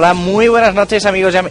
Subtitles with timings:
[0.00, 1.50] Hola, muy buenas noches amigos y ami-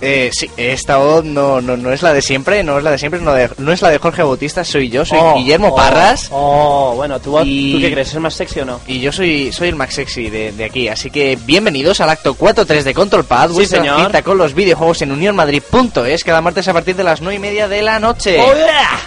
[0.00, 2.98] Eh, sí, esta voz no, no, no es la de siempre, no es la de
[2.98, 5.74] siempre, no, de- no es la de Jorge Bautista, soy yo, soy Oh, Guillermo oh,
[5.76, 6.28] Parras.
[6.30, 8.14] Oh, bueno, ¿tú, Y- ¿tú qué crees?
[8.14, 8.80] ¿Es más sexy o no?
[8.86, 12.34] Y yo soy, soy el Max Sexy de, de aquí, así que bienvenidos al acto
[12.34, 14.06] 4.3 de Control Pad, Sí, vuestra señor.
[14.06, 17.66] cita con los videojuegos en unionmadrid.es cada martes a partir de las 9 y media
[17.66, 18.38] de la noche.
[18.40, 19.00] ¡Oh, yeah!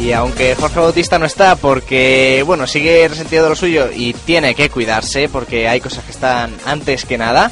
[0.00, 4.54] Y aunque Jorge Bautista no está porque, bueno, sigue resentido de lo suyo y tiene
[4.54, 7.50] que cuidarse porque hay cosas que están antes que nada.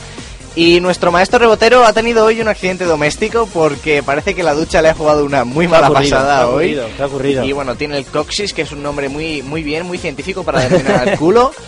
[0.57, 4.81] Y nuestro maestro rebotero ha tenido hoy un accidente doméstico porque parece que la ducha
[4.81, 6.09] le ha jugado una muy ¿Qué ha mala ocurrido?
[6.09, 6.53] ¿Qué pasada ha hoy.
[6.55, 6.87] ocurrido?
[6.97, 7.45] ¿Qué ha ocurrido?
[7.45, 10.61] Y bueno, tiene el coxis, que es un nombre muy muy bien, muy científico para
[10.63, 11.53] determinar el culo.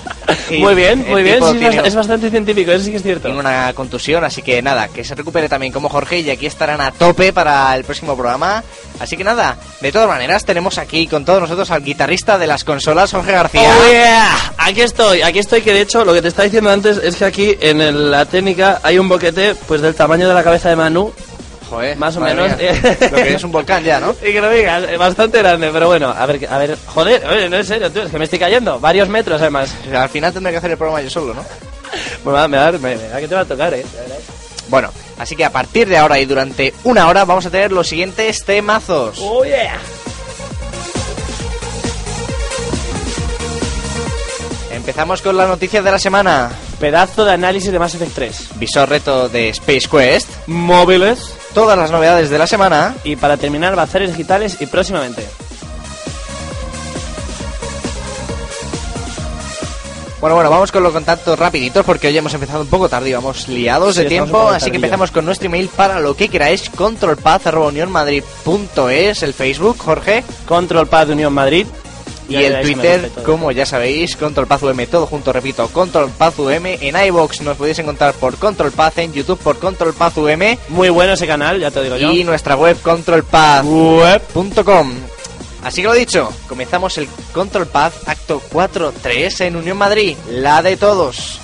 [0.51, 3.03] Y Muy bien, muy bien, tipo sí, tiene- es bastante científico, eso sí que es
[3.03, 3.25] cierto.
[3.29, 6.81] tiene una contusión, así que nada, que se recupere también como Jorge y aquí estarán
[6.83, 8.63] a tope para el próximo programa.
[9.01, 12.65] Así que nada, de todas maneras tenemos aquí con todos nosotros al guitarrista de las
[12.65, 13.71] consolas, Jorge García.
[13.75, 14.53] ¡Oh, yeah!
[14.59, 17.25] Aquí estoy, aquí estoy, que de hecho lo que te estaba diciendo antes es que
[17.25, 20.77] aquí en el- la técnica hay un boquete pues del tamaño de la cabeza de
[20.77, 21.13] Manu
[21.69, 22.57] Joder, Más o menos.
[22.57, 22.73] mía.
[23.11, 24.15] Lo que es un volcán ya, ¿no?
[24.23, 27.57] y que lo digas, bastante grande, pero bueno, a ver, a ver, joder, oye, no
[27.59, 29.75] en serio, tú, es que me estoy cayendo, varios metros además.
[29.95, 31.45] Al final tendré que hacer el programa yo solo, ¿no?
[32.31, 33.85] Va, me me, me va que te va a tocar, eh.
[34.69, 37.87] Bueno, así que a partir de ahora y durante una hora vamos a tener los
[37.89, 39.19] siguientes temazos.
[39.21, 39.79] ¡Oh, yeah!
[44.73, 46.51] Empezamos con las noticias de la semana.
[46.81, 48.49] Pedazo de análisis de Mass Effect 3.
[48.57, 50.29] Visor reto de Space Quest.
[50.47, 51.35] Móviles.
[51.55, 52.95] Todas las novedades de la semana.
[53.05, 55.27] Y para terminar, bazares digitales y próximamente.
[60.21, 63.13] Bueno, bueno, vamos con los contactos rapiditos porque hoy hemos empezado un poco tarde y
[63.13, 66.69] vamos liados Sí, de tiempo, así que empezamos con nuestro email para lo que queráis,
[66.71, 71.69] controlpaz.unionmadrid.es, el Facebook, Jorge, Control Pad de Unión Madrid.
[72.29, 77.57] Y Ya el Twitter, como ya sabéis, controlpazum, todo junto, repito, controlpazum, en iBox nos
[77.57, 80.29] podéis encontrar por controlpaz, en YouTube por controlpazum
[80.69, 82.13] Muy bueno ese canal, ya te digo yo.
[82.13, 84.93] y nuestra web controlpaz.com.
[85.65, 90.77] Así que lo dicho, comenzamos el Control Path Acto 4-3 en Unión Madrid, la de
[90.77, 91.41] todos.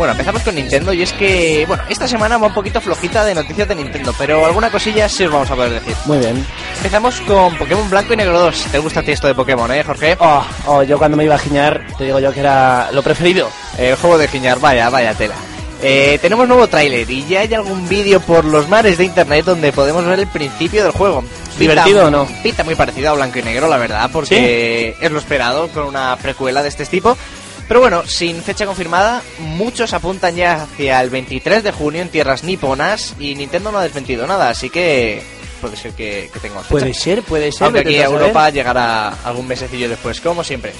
[0.00, 3.34] Bueno, empezamos con Nintendo y es que, bueno, esta semana va un poquito flojita de
[3.34, 5.94] noticias de Nintendo, pero alguna cosilla sí os vamos a poder decir.
[6.06, 6.42] Muy bien.
[6.78, 8.68] Empezamos con Pokémon Blanco y Negro 2.
[8.72, 10.16] ¿Te gusta a ti esto de Pokémon, eh, Jorge?
[10.18, 13.50] Oh, oh, yo cuando me iba a giñar, te digo yo que era lo preferido.
[13.76, 15.34] El juego de giñar, vaya, vaya tela.
[15.82, 19.70] Eh, tenemos nuevo tráiler y ya hay algún vídeo por los mares de internet donde
[19.70, 21.24] podemos ver el principio del juego.
[21.58, 22.26] ¿Divertido o no?
[22.42, 26.16] Pinta muy parecido a Blanco y Negro, la verdad, porque es lo esperado con una
[26.16, 27.18] precuela de este tipo.
[27.70, 32.42] Pero bueno, sin fecha confirmada, muchos apuntan ya hacia el 23 de junio en tierras
[32.42, 35.22] niponas y Nintendo no ha desmentido nada, así que
[35.60, 36.80] puede ser que, que tengamos fecha.
[36.80, 37.66] Puede ser, puede ser.
[37.66, 38.22] Aunque aquí a saber.
[38.22, 40.72] Europa llegará algún mesecillo después, como siempre.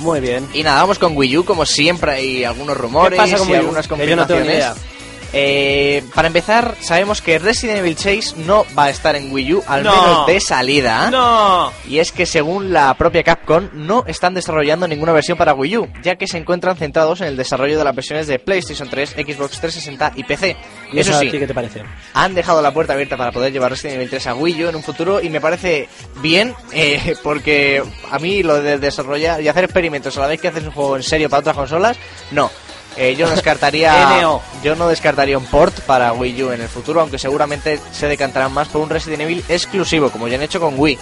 [0.00, 0.48] Muy bien.
[0.52, 3.52] Y nada, vamos con Wii U, como siempre hay algunos rumores ¿Qué pasa con y
[3.52, 3.62] Wii U?
[3.62, 4.91] algunas Que yo no tengo ni confirmaciones.
[5.34, 9.64] Eh, para empezar, sabemos que Resident Evil 6 no va a estar en Wii U,
[9.66, 9.90] al No.
[9.92, 11.10] menos de salida.
[11.10, 11.72] ¡No!
[11.88, 15.88] Y es que según la propia Capcom, no están desarrollando ninguna versión para Wii U,
[16.02, 19.58] ya que se encuentran centrados en el desarrollo de las versiones de PlayStation 3, Xbox
[19.60, 20.56] 360 y PC.
[20.92, 21.82] ¿Y Eso sí, qué te parece?
[22.12, 24.76] han dejado la puerta abierta para poder llevar Resident Evil 3 a Wii U en
[24.76, 25.88] un futuro y me parece
[26.20, 30.48] bien eh, porque a mí lo de desarrollar y hacer experimentos a la vez que
[30.48, 31.96] haces un juego en serio para otras consolas,
[32.32, 32.50] no.
[32.96, 34.20] Eh, yo no descartaría
[34.62, 38.52] yo no descartaría un port para Wii U en el futuro, aunque seguramente se decantarán
[38.52, 40.98] más por un Resident Evil exclusivo, como ya han hecho con Wii.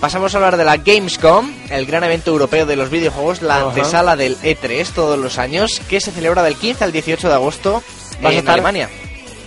[0.00, 3.68] Pasamos a hablar de la Gamescom, el gran evento europeo de los videojuegos, la Ajá.
[3.68, 7.82] antesala del E3 todos los años, que se celebra del 15 al 18 de agosto
[8.20, 8.54] ¿Vas a en estar?
[8.54, 8.90] Alemania.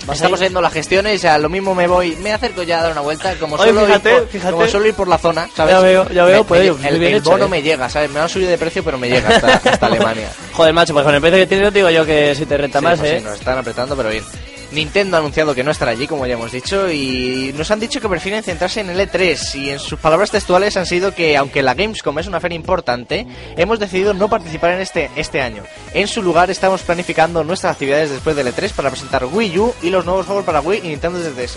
[0.08, 2.84] ¿Vas a Estamos haciendo las gestiones, ya lo mismo me voy, me acerco ya a
[2.84, 4.54] dar una vuelta, como Oye, solo, fíjate, ir por, fíjate.
[4.54, 5.74] como suelo ir por la zona, ¿sabes?
[5.74, 7.50] Ya veo, ya veo, Me- pues, el, bien el hecho, bono ¿eh?
[7.50, 8.10] me llega, ¿sabes?
[8.10, 10.30] Me han subido de precio, pero me llega hasta, hasta Alemania.
[10.54, 12.80] Joder, macho, pues con el precio que tienes, te digo yo que si te renta
[12.80, 13.18] Sí, más, pues ¿eh?
[13.20, 14.24] sí, nos están apretando, pero bien.
[14.72, 18.02] Nintendo ha anunciado que no estará allí, como ya hemos dicho, y nos han dicho
[18.02, 19.56] que prefieren centrarse en el E3.
[19.56, 23.26] Y en sus palabras textuales han sido que, aunque la Gamescom es una feria importante,
[23.56, 25.64] hemos decidido no participar en este, este año.
[25.94, 29.90] En su lugar, estamos planificando nuestras actividades después del E3 para presentar Wii U y
[29.90, 31.56] los nuevos juegos para Wii y Nintendo 3DS.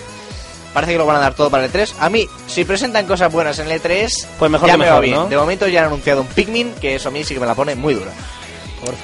[0.73, 1.95] Parece que lo van a dar todo para el E3.
[1.99, 4.99] A mí, si presentan cosas buenas en el E3, Pues mejor ya que me mejor,
[4.99, 5.15] va bien.
[5.17, 5.27] ¿no?
[5.27, 7.57] De momento ya han anunciado un Pikmin, que eso a mí sí que me la
[7.57, 8.13] pone muy dura.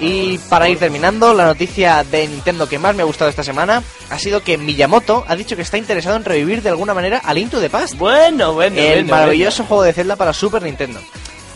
[0.00, 3.82] Y para ir terminando, la noticia de Nintendo que más me ha gustado esta semana
[4.10, 7.34] ha sido que Miyamoto ha dicho que está interesado en revivir de alguna manera a
[7.34, 11.00] Link to the Past, Bueno, bueno, el bueno, maravilloso juego de Zelda para Super Nintendo.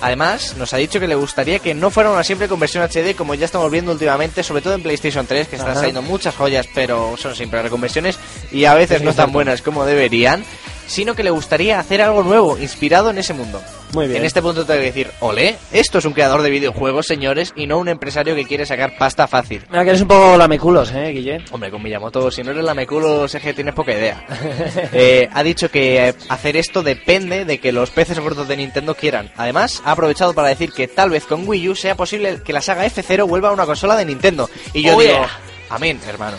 [0.02, 3.34] Además, nos ha dicho que le gustaría que no fuera una simple conversión HD como
[3.34, 5.80] ya estamos viendo últimamente, sobre todo en PlayStation 3, que están Ajá.
[5.80, 8.18] saliendo muchas joyas, pero son siempre reconversiones
[8.50, 10.42] y a veces Sí, no tan buenas como deberían,
[10.86, 13.60] sino que le gustaría hacer algo nuevo, inspirado en ese mundo.
[13.92, 14.18] Muy bien.
[14.20, 17.66] En este punto tengo que decir, ole, esto es un creador de videojuegos, señores, y
[17.66, 19.64] no un empresario que quiere sacar pasta fácil.
[19.68, 21.44] Mira que eres un poco lameculos, ¿eh, Guille?
[21.50, 24.24] Hombre, con Miyamoto, si no eres la meculo, sé que tienes poca idea.
[24.92, 28.94] Eh, ha dicho que eh, hacer esto depende de que los peces gordos de Nintendo
[28.94, 29.30] quieran.
[29.36, 32.60] Además, ha aprovechado para decir que tal vez con Wii U sea posible que la
[32.60, 34.48] saga F0 vuelva a una consola de Nintendo.
[34.72, 35.28] Y yo Oh, digo, yeah.
[35.70, 36.36] amén, hermano.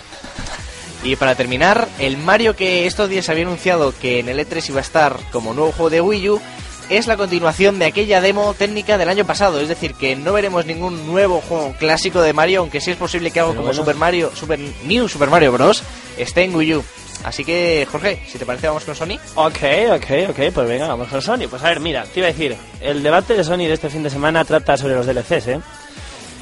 [1.04, 4.80] Y para terminar, el Mario que estos días había anunciado que en el E3 iba
[4.80, 6.42] a estar como nuevo juego de Wii U
[6.92, 10.66] es la continuación de aquella demo técnica del año pasado, es decir, que no veremos
[10.66, 13.80] ningún nuevo juego clásico de Mario, aunque sí es posible que algo como bueno.
[13.80, 15.84] Super Mario, Super New Super Mario Bros.
[16.18, 16.84] esté en Wii U.
[17.24, 19.18] Así que, Jorge, si te parece, vamos con Sony.
[19.36, 19.60] Ok,
[19.96, 21.48] ok, ok, pues venga, vamos con Sony.
[21.50, 24.04] Pues a ver, mira, te iba a decir, el debate de Sony de este fin
[24.04, 25.62] de semana trata sobre los DLCs, ¿eh?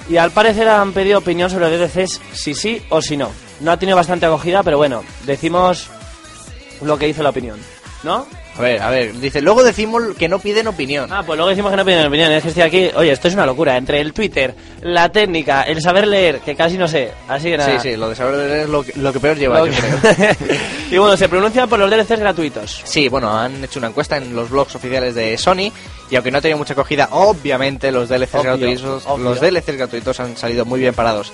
[0.10, 3.32] Y al parecer han pedido opinión sobre los DLCs si sí o si no.
[3.60, 5.90] No ha tenido bastante acogida, pero bueno, decimos
[6.82, 7.60] lo que dice la opinión,
[8.02, 8.26] ¿no?
[8.60, 11.10] A ver, a ver, dice, luego decimos que no piden opinión.
[11.12, 12.32] Ah, pues luego decimos que no piden opinión.
[12.34, 12.90] Es que estoy aquí.
[12.94, 13.78] Oye, esto es una locura.
[13.78, 17.12] Entre el Twitter, la técnica, el saber leer, que casi no sé.
[17.30, 17.80] Así que nada.
[17.80, 20.36] sí, sí, lo de saber leer es lo que, lo que peor lleva, yo creo.
[20.92, 22.82] y bueno, se pronuncian por los DLCs gratuitos.
[22.84, 25.72] Sí, bueno, han hecho una encuesta en los blogs oficiales de Sony
[26.12, 29.24] y aunque no ha tenido mucha acogida, obviamente los DLCs Obvio, gratuitos, obvio.
[29.24, 31.32] los DLCs gratuitos han salido muy bien parados.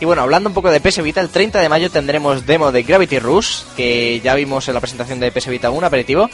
[0.00, 2.84] Y bueno, hablando un poco de PS Vita, el 30 de mayo tendremos demo de
[2.84, 6.30] Gravity Rush, que ya vimos en la presentación de PS Vita 1 aperitivo,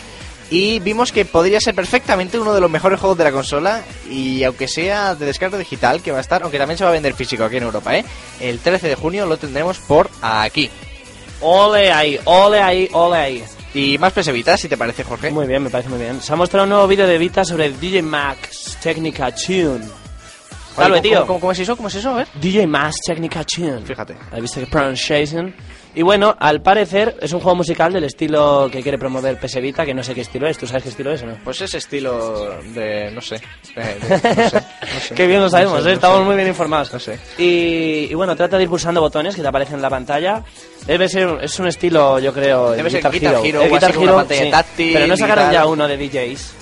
[0.51, 4.43] y vimos que podría ser perfectamente uno de los mejores juegos de la consola, y
[4.45, 7.15] aunque sea de descarga digital, que va a estar, aunque también se va a vender
[7.15, 8.05] físico aquí en Europa, ¿eh?
[8.41, 10.71] El 13 de junio lo tendremos por aquí.
[11.41, 13.45] Ole ahí, ole ahí, ole ahí.
[13.75, 15.31] Y más PS Vita, si te parece, Jorge.
[15.31, 16.23] Muy bien, me parece muy bien.
[16.23, 19.85] Se ha mostrado un nuevo vídeo de Vita sobre DJ Max Technica Tune.
[20.77, 21.13] Salve, ¿cómo- tío.
[21.21, 21.77] ¿cómo, cómo, cómo es eso?
[21.77, 22.11] ¿Cómo es eso?
[22.11, 22.29] A ver.
[22.41, 23.81] DJ Max Technica Tune.
[23.85, 24.17] Fíjate.
[24.31, 25.53] ¿Has visto que pronunciation?
[25.97, 29.87] Y bueno, al parecer es un juego musical del estilo que quiere promover PS Vita,
[29.87, 30.59] que no sé qué estilo es.
[30.59, 31.37] ¿Tú sabes qué estilo es o no?
[31.45, 33.41] Pues ese estilo de, no sé,
[33.77, 35.15] de- de- no sé, no sé.
[35.15, 35.93] Qué bien lo sabemos, No sé, ¿eh?
[35.95, 36.93] estamos muy bien informados.
[36.93, 37.19] No sé.
[37.39, 40.43] Y, y bueno, trata de ir pulsando botones que te aparecen en la pantalla.
[40.87, 43.63] Debe ser, es un estilo, yo creo, Debe el ser Guitar, Guitar Hero.
[43.63, 44.51] Hero Guitar una Hero, pantalla sí.
[44.51, 46.53] táctil Pero no sacaron ya uno de DJs.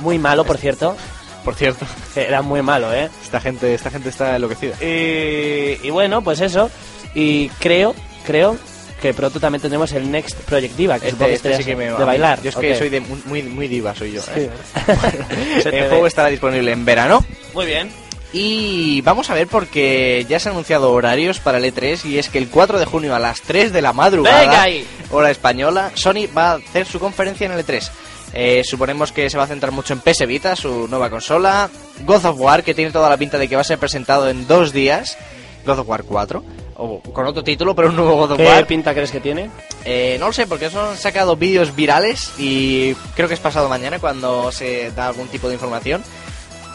[0.00, 0.96] Muy malo, por cierto.
[1.44, 1.84] Por cierto,
[2.14, 3.08] era muy malo, ¿eh?
[3.22, 4.76] esta gente, esta gente está enloquecida.
[4.84, 6.70] Y, y bueno, pues eso.
[7.14, 7.94] Y creo,
[8.28, 8.58] creo
[9.00, 11.86] que pronto también tendremos el Next Project Diva, que supongo Este, que este sí estaría
[11.86, 12.42] que me de bailar.
[12.42, 14.22] Yo es que soy de muy, muy, diva, soy yo.
[14.22, 14.30] Sí.
[14.36, 14.50] ¿eh?
[15.64, 15.88] El ve.
[15.88, 17.24] juego estará disponible en verano.
[17.54, 17.90] Muy bien.
[18.32, 22.28] Y vamos a ver porque ya se han anunciado horarios para el E3 y es
[22.28, 24.66] que el 4 de junio a las 3 de la madrugada,
[25.10, 27.88] hora española, Sony va a hacer su conferencia en el E3.
[28.34, 31.70] Eh, suponemos que se va a centrar mucho en PS Vita, su nueva consola,
[32.04, 34.46] God of War, que tiene toda la pinta de que va a ser presentado en
[34.46, 35.16] dos días,
[35.64, 36.44] God of War 4,
[36.78, 38.66] o con otro título, pero un nuevo God of ¿Qué War.
[38.66, 39.50] pinta crees que tiene?
[39.84, 43.68] Eh, no lo sé, porque eso han sacado vídeos virales y creo que es pasado
[43.68, 46.02] mañana cuando se da algún tipo de información.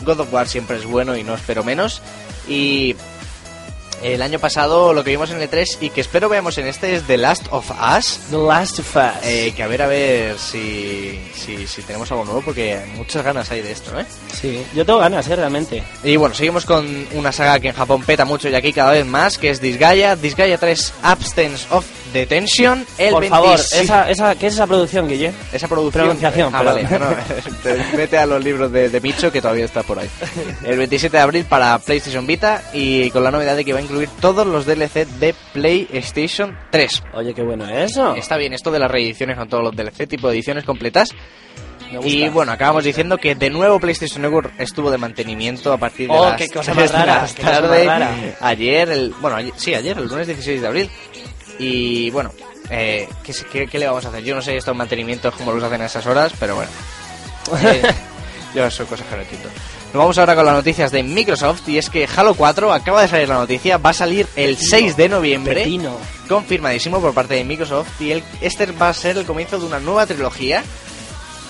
[0.03, 2.01] God of War siempre es bueno y no espero menos.
[2.47, 2.95] Y
[4.03, 6.95] el año pasado lo que vimos en el E3 y que espero veamos en este
[6.95, 8.19] es The Last of Us.
[8.29, 9.03] The Last of Us.
[9.23, 13.49] Eh, que a ver, a ver si, si, si tenemos algo nuevo porque muchas ganas
[13.51, 14.05] hay de esto, ¿eh?
[14.33, 15.35] Sí, yo tengo ganas, ¿eh?
[15.35, 15.83] Realmente.
[16.03, 19.05] Y bueno, seguimos con una saga que en Japón peta mucho y aquí cada vez
[19.05, 20.15] más, que es Disgaea.
[20.15, 22.85] Disgaea 3 Absence of Detention.
[22.97, 25.31] El Por favor, 26 esa, esa, ¿qué es esa producción, Guille?
[25.51, 26.03] Esa producción.
[26.05, 26.83] Pronunciación, Ah, vale.
[26.83, 26.89] no,
[27.63, 30.09] te- vete a los libros de, de Micho que todavía está por ahí.
[30.65, 33.81] El 27 de abril para PlayStation Vita y con la novedad de que va a
[33.93, 37.03] incluir todos los DLC de PlayStation 3.
[37.13, 38.15] Oye, qué bueno eso.
[38.15, 41.09] Está bien esto de las reediciones con todos los DLC, tipo de ediciones completas.
[42.01, 46.15] Y bueno, acabamos diciendo que de nuevo PlayStation Network estuvo de mantenimiento a partir de
[46.17, 47.85] Oh, las qué cosa 3 más de rara, la qué cosa más tarde.
[47.85, 48.11] rara.
[48.41, 50.89] Ayer, el, bueno, ayer- sí, ayer, el lunes 16 de abril.
[51.59, 52.31] Y bueno,
[52.71, 54.23] eh, ¿qué, qué- qué le vamos a hacer?
[54.23, 56.71] Yo no sé estos mantenimientos como los hacen a esas horas, pero bueno.
[57.63, 57.81] Eh,
[58.55, 59.49] yo son cosas que no entiendo.
[59.93, 63.07] Nos vamos ahora con las noticias de Microsoft y es que Halo 4 acaba de
[63.07, 65.95] salir la noticia, va a salir el 6 de noviembre Pepino.
[66.27, 69.79] confirmadísimo por parte de Microsoft y el, este va a ser el comienzo de una
[69.79, 70.63] nueva trilogía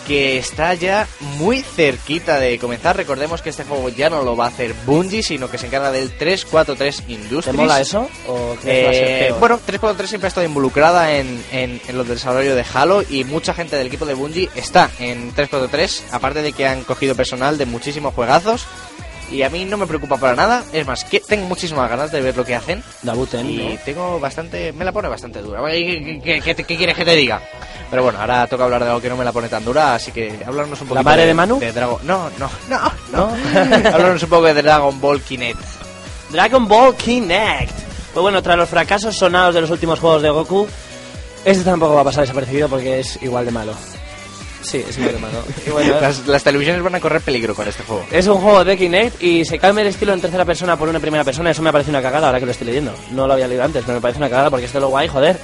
[0.07, 1.07] que está ya
[1.37, 2.95] muy cerquita de comenzar.
[2.97, 5.91] Recordemos que este juego ya no lo va a hacer Bungie, sino que se encarga
[5.91, 7.45] del 343 Industries.
[7.45, 8.09] ¿Te mola eso?
[8.27, 11.97] ¿O que va a ser Eh, bueno, 343 siempre ha estado involucrada en, en, en
[11.97, 16.41] los desarrollos de Halo y mucha gente del equipo de Bungie está en 343, aparte
[16.41, 18.65] de que han cogido personal de muchísimos juegazos.
[19.33, 20.63] Y a mí no me preocupa para nada.
[20.71, 22.83] Es más, que tengo muchísimas ganas de ver lo que hacen.
[23.49, 23.79] Y ¿no?
[23.83, 24.71] tengo bastante.
[24.73, 25.61] Me la pone bastante dura.
[25.69, 27.41] ¿Qué, qué- qué- qué- qué quieres que te diga?
[27.89, 30.11] Pero bueno, ahora toca hablar de algo que no me la pone tan dura, así
[30.11, 31.03] que hablarnos un poquito.
[31.03, 31.59] madre de Manu?
[31.59, 31.99] Dragon...
[32.03, 33.29] No, no, no, ¿No?
[33.93, 35.59] hablarnos un poco de Dragon Ball Kinect.
[36.31, 37.71] Dragon Ball Kinect.
[38.13, 40.67] Pues bueno, tras los fracasos sonados de los últimos juegos de Goku,
[41.45, 43.73] este tampoco va a pasar desapercibido porque es igual de malo.
[44.63, 45.43] Sí, es igual de malo.
[45.65, 48.05] Y bueno, Las, las televisiones van a correr peligro con este juego.
[48.11, 50.99] es un juego de Kinect y se cambia el estilo en tercera persona por una
[50.99, 51.51] primera persona.
[51.51, 52.93] Eso me parece una cagada ahora que lo estoy leyendo.
[53.11, 55.07] No lo había leído antes, pero me parece una cagada porque esto es lo guay,
[55.07, 55.37] joder.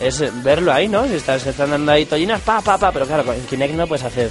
[0.00, 1.06] Es verlo ahí, ¿no?
[1.06, 2.90] Si estás, están dando ahí tollinas, pa, pa, pa.
[2.90, 4.30] Pero claro, en Kinect no puedes hacer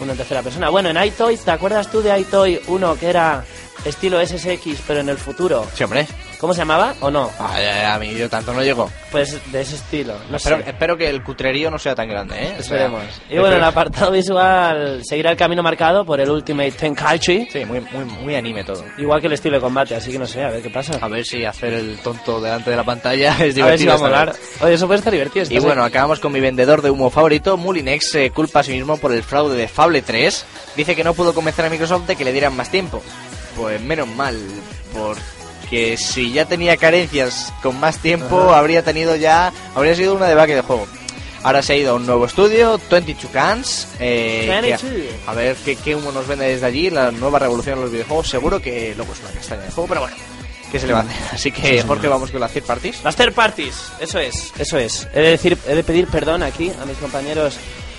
[0.00, 0.68] uno en tercera persona.
[0.68, 3.44] Bueno, en iToy, ¿te acuerdas tú de iToy uno que era
[3.84, 5.66] estilo SSX, pero en el futuro?
[5.74, 6.06] Sí, hombre.
[6.40, 7.30] ¿Cómo se llamaba o no?
[7.38, 8.90] Ay, a mí yo tanto no llego.
[9.12, 10.14] Pues de ese estilo.
[10.30, 10.70] No espero, sé.
[10.70, 12.46] espero que el cutrerío no sea tan grande, ¿eh?
[12.58, 13.02] O sea, Esperemos.
[13.28, 17.46] Y bueno, en el apartado visual seguirá el camino marcado por el Ultimate Tenkaichi.
[17.52, 18.82] Sí, muy, muy, muy anime todo.
[18.96, 20.98] Igual que el estilo de combate, así que no sé, a ver qué pasa.
[20.98, 23.90] A ver si hacer el tonto delante de la pantalla es A ver si divertido.
[23.90, 24.34] va a molar.
[24.62, 25.44] Oye, eso puede estar divertido.
[25.50, 27.58] Y bueno, acabamos con mi vendedor de humo favorito.
[27.58, 30.46] Mulinex se culpa a sí mismo por el fraude de Fable 3.
[30.76, 33.02] Dice que no pudo convencer a Microsoft de que le dieran más tiempo.
[33.56, 34.38] Pues menos mal,
[35.70, 39.52] porque si ya tenía carencias con más tiempo, habría tenido ya.
[39.76, 40.88] habría sido una debacle de juego.
[41.44, 43.86] Ahora se ha ido a un nuevo estudio, 22 Cans.
[44.00, 44.84] eh, que 22.
[45.28, 47.92] a, a ver qué, qué humo nos vende desde allí, la nueva revolución en los
[47.92, 48.28] videojuegos.
[48.28, 50.16] Seguro que luego es una castaña de juego, pero bueno,
[50.72, 51.16] ¿qué se le va a hacer?
[51.34, 53.04] Así que, Jorge, vamos con las third parties.
[53.04, 55.06] Las third parties, eso es, eso es.
[55.14, 57.56] He de, decir, he de pedir perdón aquí a mis compañeros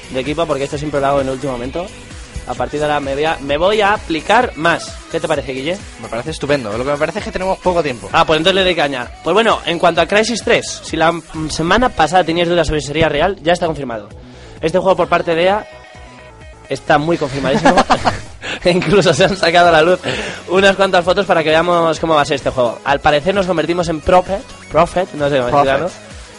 [0.10, 1.88] de equipo porque esto siempre lo hago en el último momento.
[2.48, 4.93] A partir de ahora me voy a, me voy a aplicar más.
[5.12, 5.77] ¿Qué te parece, Guille?
[6.01, 6.75] Me parece estupendo.
[6.77, 8.10] Lo que me parece es que tenemos poco tiempo.
[8.12, 9.07] Ah, pues entonces le doy caña.
[9.24, 11.13] Pues bueno, en cuanto a Crisis 3, si la
[11.50, 14.10] semana pasada tenías dudas sobre si sería real, ya está confirmado.
[14.62, 15.67] Este juego por parte de EA
[16.69, 17.75] está muy confirmadísimo.
[18.65, 20.00] Incluso se han sacado a la luz
[20.50, 22.79] unas cuantas fotos para que veamos cómo va a ser este juego.
[22.83, 25.89] Al parecer nos convertimos en Prophet, Prophet, no sé cómo explicarlo.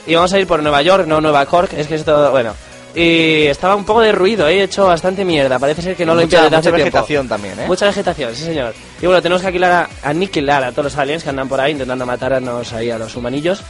[0.06, 2.54] Y vamos a ir por Nueva York, no Nueva Cork, es que esto, bueno.
[2.94, 5.58] Y estaba un poco de ruido, he hecho bastante mierda.
[5.58, 6.96] Parece ser que no lo mucha, limpia desde hace mucha tiempo.
[6.96, 7.64] vegetación también, ¿eh?
[7.66, 8.74] Mucha vegetación, sí señor.
[9.00, 11.72] Y bueno, tenemos que aniquilar a, aniquilar a todos los aliens que andan por ahí
[11.72, 13.62] intentando matarnos ahí a los humanillos.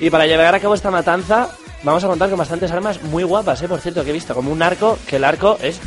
[0.00, 1.50] Y para llevar a cabo esta matanza,
[1.82, 3.68] vamos a contar con bastantes armas muy guapas, ¿eh?
[3.68, 5.80] Por cierto, que he visto, como un arco, que el arco es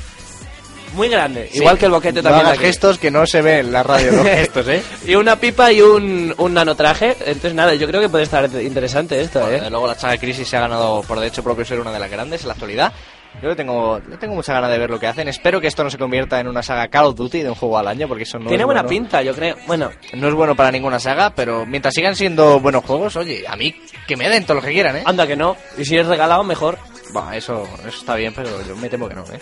[0.94, 1.50] muy grande.
[1.52, 1.60] Sí.
[1.60, 2.44] Igual que el boquete No también.
[2.46, 2.68] de hagas aquí.
[2.68, 4.82] gestos que no se ve en la radio, los gestos, ¿eh?
[5.06, 7.16] Y una pipa y un, un nanotraje.
[7.26, 9.70] Entonces, nada, yo creo que puede estar interesante esto, Desde ¿eh?
[9.70, 12.42] luego la saga Crisis se ha ganado por derecho propio ser una de las grandes
[12.42, 12.92] en la actualidad.
[13.42, 15.30] Yo le tengo, le tengo mucha ganas de ver lo que hacen.
[15.30, 17.78] Espero que esto no se convierta en una saga Call of Duty de un juego
[17.78, 18.90] al año, porque eso no Tiene es buena bueno.
[18.90, 19.56] pinta, yo creo.
[19.68, 23.56] Bueno, No es bueno para ninguna saga, pero mientras sigan siendo buenos juegos, oye, a
[23.56, 23.74] mí
[24.06, 25.04] que me den todo lo que quieran, ¿eh?
[25.06, 25.56] anda que no.
[25.78, 26.78] Y si es regalado, mejor.
[27.14, 29.40] Bah, eso, eso está bien, pero yo me temo que no, ¿eh?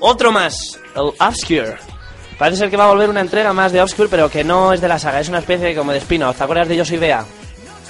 [0.00, 1.76] Otro más, el Obscure.
[2.38, 4.80] Parece ser que va a volver una entrega más de Obscure, pero que no es
[4.80, 6.38] de la saga, es una especie como de spin-off.
[6.38, 7.24] ¿Te acuerdas de Yo Soy Bea?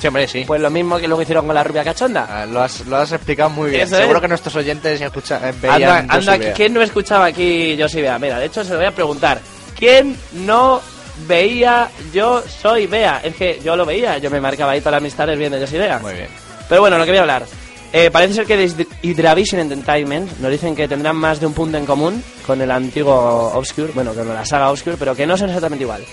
[0.00, 0.44] Sí, hombre, sí.
[0.46, 2.26] Pues lo mismo que luego hicieron con la rubia cachonda.
[2.28, 3.82] Ah, lo, has, lo has explicado muy bien.
[3.82, 4.22] Eso Seguro es.
[4.22, 6.52] que nuestros oyentes ya escuchan, eh, Anda, veían Yo anda, Soy Bea.
[6.54, 8.18] ¿quién no escuchaba aquí Yo Soy Bea?
[8.18, 9.40] Mira, de hecho se lo voy a preguntar.
[9.78, 10.80] ¿Quién no
[11.28, 13.20] veía Yo Soy Bea?
[13.22, 15.78] Es que yo lo veía, yo me marcaba ahí todas las amistades viendo Yo Soy
[15.78, 15.98] Bea.
[15.98, 16.28] Muy bien.
[16.68, 17.44] Pero bueno, lo que voy a hablar.
[17.92, 21.76] Eh, parece ser que desde Hydravision Entertainment nos dicen que tendrán más de un punto
[21.76, 25.48] en común con el antiguo Obscure, bueno, con la saga Obscure, pero que no son
[25.48, 26.04] exactamente igual.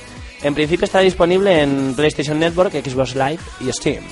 [0.42, 4.04] En principio está disponible en PlayStation Network, Xbox Live y Steam.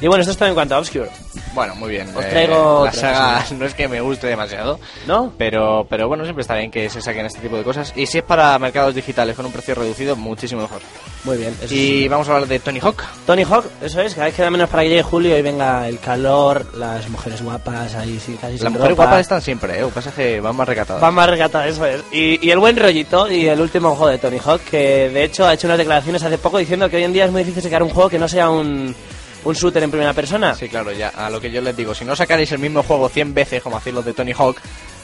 [0.00, 1.08] Y bueno, esto es todo en cuanto a Obscure,
[1.54, 2.08] Bueno, muy bien.
[2.16, 5.32] Os Eh, traigo la otra saga no es que me guste demasiado, ¿no?
[5.36, 7.92] pero, pero bueno, siempre está bien que se saquen este tipo de cosas.
[7.96, 10.80] Y si es para mercados digitales con un precio reducido, muchísimo mejor.
[11.24, 11.52] Muy bien.
[11.60, 13.02] eso Y vamos a hablar de Tony Hawk.
[13.26, 15.98] Tony Hawk, eso es, cada vez queda menos para que llegue julio y venga el
[15.98, 19.02] calor, las mujeres guapas ahí sí, casi Las mujeres ropa.
[19.04, 19.80] guapas están siempre, ¿eh?
[19.80, 21.02] Lo que pasa es que van más recatadas.
[21.02, 22.02] Van más regata, eso es.
[22.12, 25.44] Y, y el buen rollito y el último juego de Tony Hawk, que de hecho
[25.44, 27.82] ha hecho unas declaraciones hace poco diciendo que hoy en día es muy difícil sacar
[27.82, 28.94] un juego que no sea un,
[29.44, 30.54] un shooter en primera persona.
[30.54, 33.08] Sí, claro, ya a lo que yo les digo, si no sacaréis el mismo juego
[33.08, 34.60] 100 veces como hacéis los de Tony Hawk,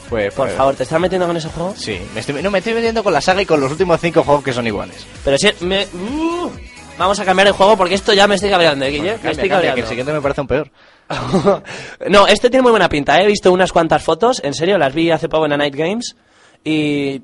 [0.09, 0.33] pues...
[0.33, 1.73] Por pues- favor, ¿te estás metiendo con ese juego?
[1.77, 4.23] Sí, me estoy, no me estoy metiendo con la saga y con los últimos 5
[4.23, 5.05] juegos que son iguales.
[5.23, 5.85] Pero si me...
[5.85, 6.51] uh,
[6.97, 9.11] vamos a cambiar el juego porque esto ya me estoy cabreando, ¿eh, Guille?
[9.13, 9.81] Cambia, me estoy cambia, que cabreando.
[9.81, 10.71] el siguiente me parece un peor.
[12.09, 13.19] no, este tiene muy buena pinta.
[13.19, 13.23] ¿eh?
[13.23, 16.15] He visto unas cuantas fotos, en serio, las vi hace poco en la Night Games
[16.63, 17.21] y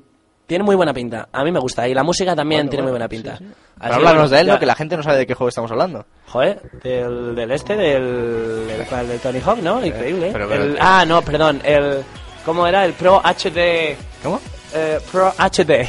[0.52, 1.28] tiene muy buena pinta.
[1.32, 3.38] A mí me gusta y la música también Bueno, tiene bueno, muy buena pinta.
[3.80, 4.58] Pero háblanos que, de él, ya- ¿no?
[4.60, 6.04] Que la gente no sabe de qué juego estamos hablando.
[6.28, 9.84] Joder, del, del este, del, del, del Tony Hawk, ¿no?
[9.84, 10.28] Increíble.
[10.28, 10.30] ¿eh?
[10.32, 11.60] pero- pero- El- ah, no, perdón.
[11.64, 12.02] El,
[12.44, 12.84] ¿Cómo era?
[12.84, 13.96] El Pro HD.
[14.22, 14.40] ¿Cómo?
[14.74, 15.88] eh, Pro HD.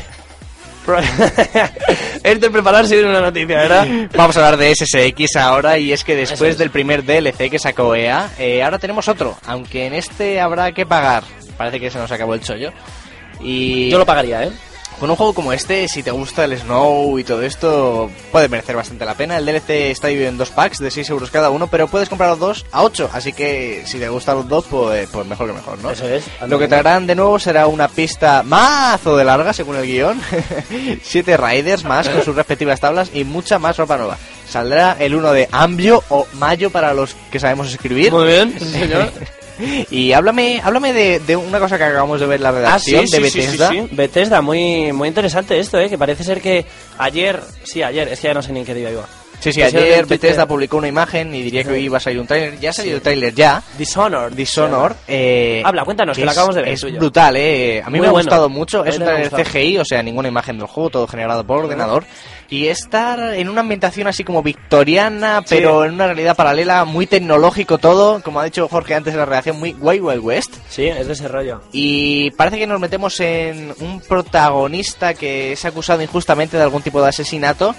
[2.23, 3.87] Es de prepararse de una noticia, ¿verdad?
[4.15, 6.57] Vamos a hablar de SSX ahora y es que después es.
[6.57, 10.85] del primer DLC que sacó EA, eh, ahora tenemos otro, aunque en este habrá que
[10.85, 11.23] pagar.
[11.57, 12.71] Parece que se nos acabó el chollo.
[13.43, 14.51] Y Yo lo pagaría, ¿eh?
[14.99, 18.75] Con un juego como este, si te gusta el Snow y todo esto, puede merecer
[18.75, 19.37] bastante la pena.
[19.37, 22.29] El DLC está dividido en dos packs de 6 euros cada uno, pero puedes comprar
[22.29, 23.09] los dos a 8.
[23.11, 25.91] Así que si te gustan los dos, pues, pues mejor que mejor, ¿no?
[25.91, 26.23] Eso es.
[26.47, 30.21] Lo que traerán de nuevo será una pista mazo de larga, según el guion.
[31.03, 34.17] Siete riders más con sus respectivas tablas y mucha más ropa nueva.
[34.47, 38.11] Saldrá el 1 de Ambio o Mayo para los que sabemos escribir.
[38.13, 39.11] Muy bien, sí, señor.
[39.91, 42.91] Y háblame, háblame de, de una cosa que acabamos de ver en la Ah, sí,
[42.91, 43.69] redacción sí, de sí, sí, Bethesda.
[43.69, 43.87] sí.
[43.91, 45.89] Bethesda, muy, muy interesante esto, ¿eh?
[45.89, 46.65] Que parece ser que
[46.97, 49.05] ayer, sí, ayer, es que ya no sé ni en qué día iba.
[49.39, 50.05] Sí, sí, ayer.
[50.05, 52.57] Bethesda publicó una imagen y diría que hoy iba a salir un tráiler.
[52.61, 53.61] Ya ha salido el tráiler ya.
[53.77, 54.31] Dishonored.
[54.33, 54.95] Dishonor.
[55.05, 56.97] Eh, Habla, cuéntanos, que lo acabamos de ver, Es tuyo.
[56.97, 57.81] brutal, eh.
[57.85, 58.23] A mí Muy me ha bueno.
[58.23, 58.85] gustado mucho.
[58.85, 59.43] Es un gustado.
[59.43, 62.05] CGI, o sea, ninguna imagen del juego, todo generado por ordenador.
[62.53, 65.55] Y estar en una ambientación así como victoriana, Sí.
[65.55, 68.21] pero en una realidad paralela, muy tecnológico todo.
[68.21, 70.53] Como ha dicho Jorge antes en la redacción, muy Wild Wild West.
[70.69, 71.61] Sí, es de ese rollo.
[71.71, 77.01] Y parece que nos metemos en un protagonista que es acusado injustamente de algún tipo
[77.01, 77.73] de asesinato.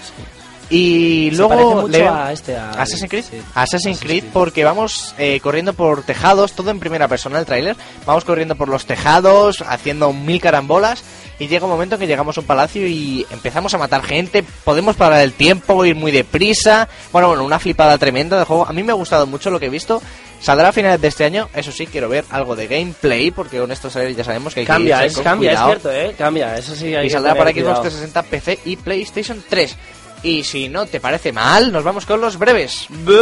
[0.69, 3.23] Y Se luego mucho le- a este, a- Assassin's Creed.
[3.29, 3.41] sí.
[3.53, 7.75] Assassin's Creed porque vamos eh, corriendo por tejados, todo en primera persona el tráiler.
[8.05, 11.03] Vamos corriendo por los tejados, haciendo mil carambolas
[11.37, 14.43] y llega un momento en que llegamos a un palacio y empezamos a matar gente.
[14.63, 16.87] Podemos parar el tiempo, ir muy deprisa.
[17.11, 18.65] Bueno, bueno, una flipada tremenda de juego.
[18.67, 20.01] A mí me ha gustado mucho lo que he visto.
[20.41, 21.49] Saldrá a finales de este año.
[21.55, 24.99] Eso sí, quiero ver algo de gameplay porque con estos ya sabemos que hay Cambia,
[25.01, 26.15] que es, con cambia, es cierto, ¿eh?
[26.17, 27.81] Cambia, eso sí hay Y saldrá para Xbox cuidado.
[27.81, 29.75] 360, PC y PlayStation 3.
[30.25, 32.87] Y si no te parece mal, nos vamos con los breves.
[32.89, 33.17] ¡Venga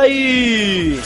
[0.00, 0.98] ahí!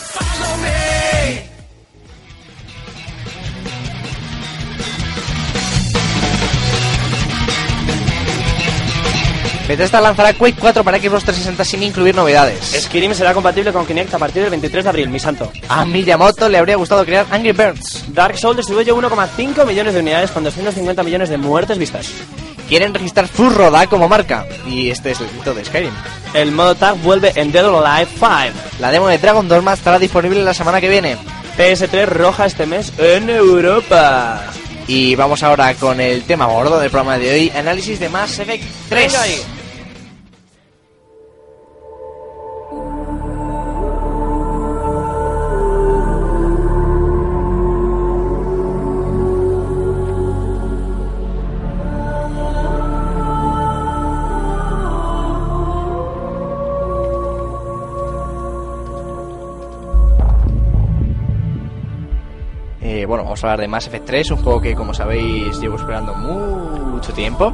[9.67, 12.85] Bethesda lanzará Quake 4 para Xbox 360 sin incluir novedades.
[12.85, 15.51] Skyrim será compatible con Kinect a partir del 23 de abril, mi santo.
[15.69, 18.05] A Miyamoto le habría gustado crear Angry Birds.
[18.15, 22.13] Dark Souls distribuye 1,5 millones de unidades con 250 millones de muertes vistas.
[22.73, 24.47] Quieren registrar Furroda como marca.
[24.67, 25.93] Y este es el grito de Skyrim.
[26.33, 28.31] El modo tag vuelve en Dead or Alive 5.
[28.81, 31.19] La demo de Dragon Dogma estará disponible la semana que viene.
[31.59, 34.41] PS3 roja este mes en Europa.
[34.87, 38.65] Y vamos ahora con el tema gordo del programa de hoy, análisis de Mass Effect
[38.89, 39.62] 3.
[63.43, 67.13] Vamos a hablar de Mass Effect 3, un juego que como sabéis llevo esperando mucho
[67.13, 67.53] tiempo.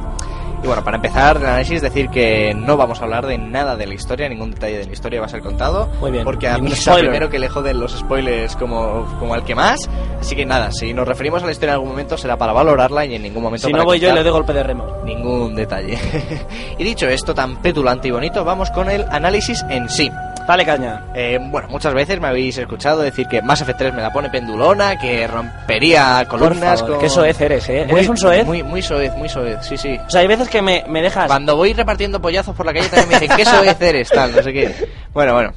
[0.61, 3.87] Y bueno, para empezar el análisis, decir que no vamos a hablar de nada de
[3.87, 5.89] la historia, ningún detalle de la historia va a ser contado.
[6.01, 9.45] Muy bien, Porque a mí es primero que le joden los spoilers como, como al
[9.45, 9.89] que más.
[10.19, 13.05] Así que nada, si nos referimos a la historia en algún momento será para valorarla
[13.05, 14.85] y en ningún momento Si para no voy yo y le doy golpe de remo.
[15.05, 15.97] ningún detalle.
[16.77, 20.11] y dicho esto tan petulante y bonito, vamos con el análisis en sí.
[20.49, 21.03] Dale caña.
[21.13, 24.31] Eh, bueno, muchas veces me habéis escuchado decir que Mass Effect 3 me la pone
[24.31, 26.79] pendulona, que rompería columnas.
[26.79, 27.01] favor, con...
[27.01, 27.85] qué soez eres, ¿eh?
[27.87, 28.45] Muy- ¿Eres un soez?
[28.47, 29.95] Muy, muy soez, muy soez, sí, sí.
[30.07, 31.27] O sea, hay veces que me, me dejas...
[31.27, 34.09] Cuando voy repartiendo pollazos por la calle también me dicen, ¿qué soez eres?
[34.09, 34.73] Tal, no sé qué.
[35.13, 35.53] Bueno, bueno.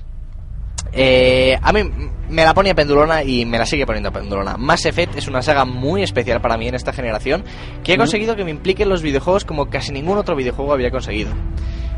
[0.92, 1.80] Eh, a mí
[2.28, 4.58] me la ponía pendulona y me la sigue poniendo pendulona.
[4.58, 7.44] Mass Effect es una saga muy especial para mí en esta generación
[7.82, 10.90] que ha conseguido que me implique en los videojuegos como casi ningún otro videojuego había
[10.90, 11.30] conseguido.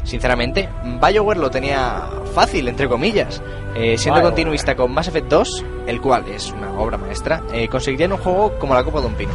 [0.05, 0.69] Sinceramente,
[1.01, 2.03] BioWare lo tenía
[2.35, 3.43] fácil, entre comillas.
[3.75, 4.23] Eh, siendo BioWare.
[4.23, 8.57] continuista con Mass Effect 2, el cual es una obra maestra, eh, conseguirían un juego
[8.59, 9.33] como la copa de un pino.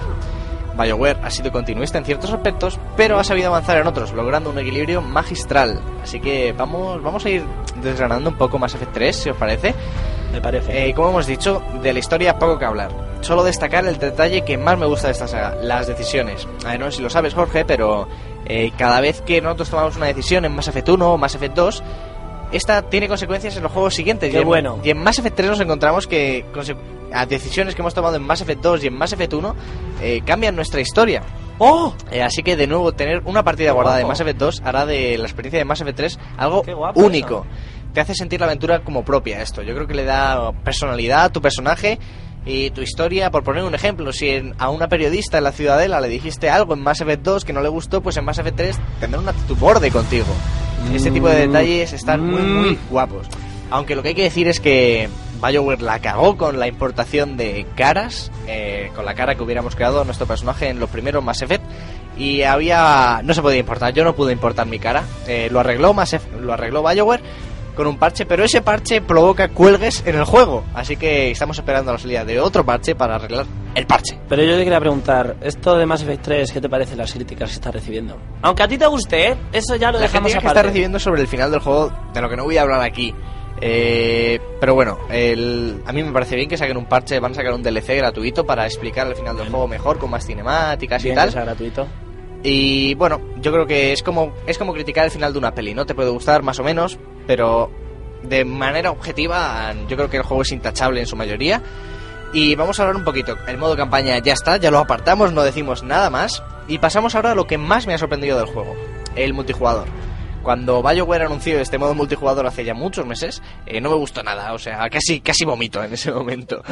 [0.77, 4.59] BioWare ha sido continuista en ciertos aspectos, pero ha sabido avanzar en otros, logrando un
[4.59, 5.81] equilibrio magistral.
[6.01, 7.43] Así que vamos, vamos a ir
[7.81, 9.73] desgranando un poco Mass Effect 3, si os parece.
[10.31, 10.87] Me parece.
[10.87, 12.91] Eh, como hemos dicho, de la historia poco que hablar.
[13.21, 16.47] Solo destacar el detalle que más me gusta de esta saga, las decisiones.
[16.65, 18.07] A ver, no sé si lo sabes, Jorge, pero
[18.49, 21.55] eh, cada vez que nosotros tomamos una decisión en Mass Effect 1 o Mass Effect
[21.55, 21.83] 2,
[22.51, 24.31] esta tiene consecuencias en los juegos siguientes.
[24.31, 24.79] Qué y en, bueno.
[24.83, 26.45] Y en Mass Effect 3 nos encontramos que
[27.13, 29.55] a decisiones que hemos tomado en Mass Effect 2 y en Mass Effect 1
[30.01, 31.21] eh, cambian nuestra historia.
[31.59, 31.93] ¡Oh!
[32.11, 34.13] Eh, así que de nuevo tener una partida Qué guardada de guapo.
[34.13, 36.63] Mass Effect 2 hará de la experiencia de Mass Effect 3 algo
[36.95, 37.45] único.
[37.93, 39.61] Te hace sentir la aventura como propia esto.
[39.61, 41.99] Yo creo que le da personalidad a tu personaje
[42.45, 43.31] y tu historia.
[43.31, 46.73] Por poner un ejemplo, si en- a una periodista en la Ciudadela le dijiste algo
[46.73, 49.31] en Mass Effect 2 que no le gustó, pues en Mass Effect 3 tendrá una
[49.31, 50.27] actitud borde contigo.
[50.93, 51.51] Este tipo de Mm.
[51.51, 52.77] detalles están muy, muy Mm.
[52.89, 53.27] guapos.
[53.71, 55.09] Aunque lo que hay que decir es que
[55.45, 60.01] BioWare la cagó con la importación de caras, eh, con la cara que hubiéramos creado
[60.01, 61.63] a nuestro personaje en los primeros Mass Effect.
[62.17, 63.21] Y había.
[63.23, 65.03] No se podía importar, yo no pude importar mi cara.
[65.27, 67.21] Eh, lo arregló Mass Effect- lo arregló BioWare
[67.79, 70.65] con un parche, pero ese parche provoca cuelgues en el juego.
[70.73, 74.19] Así que estamos esperando la salida de otro parche para arreglar el parche.
[74.27, 77.47] Pero yo te quería preguntar, esto de Mass Effect 3, ¿qué te parece las críticas
[77.49, 78.17] que está recibiendo?
[78.41, 79.37] Aunque a ti te guste, ¿eh?
[79.53, 80.59] Eso ya lo La dejamos gente que aparte.
[80.59, 83.15] está recibiendo sobre el final del juego, de lo que no voy a hablar aquí.
[83.61, 87.35] Eh, pero bueno, el- a mí me parece bien que saquen un parche, van a
[87.35, 91.13] sacar un DLC gratuito para explicar el final del juego mejor, con más cinemáticas y
[91.13, 91.27] tal.
[91.27, 91.87] que sea gratuito.
[92.43, 95.73] Y bueno, yo creo que es como es como criticar el final de una peli,
[95.73, 95.85] ¿no?
[95.85, 96.97] Te puede gustar más o menos,
[97.27, 97.69] pero
[98.23, 101.61] de manera objetiva yo creo que el juego es intachable en su mayoría.
[102.31, 103.35] Y vamos a hablar un poquito.
[103.47, 106.43] El modo campaña ya está, ya lo apartamos, no decimos nada más.
[106.67, 108.75] Y pasamos ahora a lo que más me ha sorprendido del juego,
[109.15, 109.87] el multijugador.
[110.43, 114.53] Cuando BioWare anunció este modo multijugador hace ya muchos meses, eh, no me gustó nada,
[114.53, 116.63] o sea, casi, casi vomito en ese momento.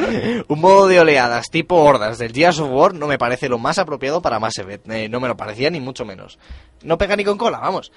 [0.47, 3.77] Un modo de oleadas tipo hordas del Gears of War no me parece lo más
[3.77, 6.39] apropiado para Mass Effect, eh, no me lo parecía ni mucho menos.
[6.83, 7.91] No pega ni con cola, vamos.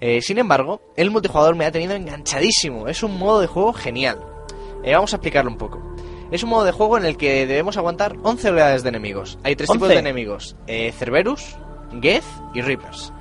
[0.00, 4.20] Eh, sin embargo, el multijugador me ha tenido enganchadísimo, es un modo de juego genial.
[4.84, 5.82] Vamos a explicarlo un poco.
[6.30, 9.38] Es un modo de juego en el que debemos aguantar 11 oleadas de enemigos.
[9.42, 9.94] Hay tres tipos 11.
[9.94, 11.56] de enemigos: Cerberus,
[12.00, 13.12] Geth y Reapers.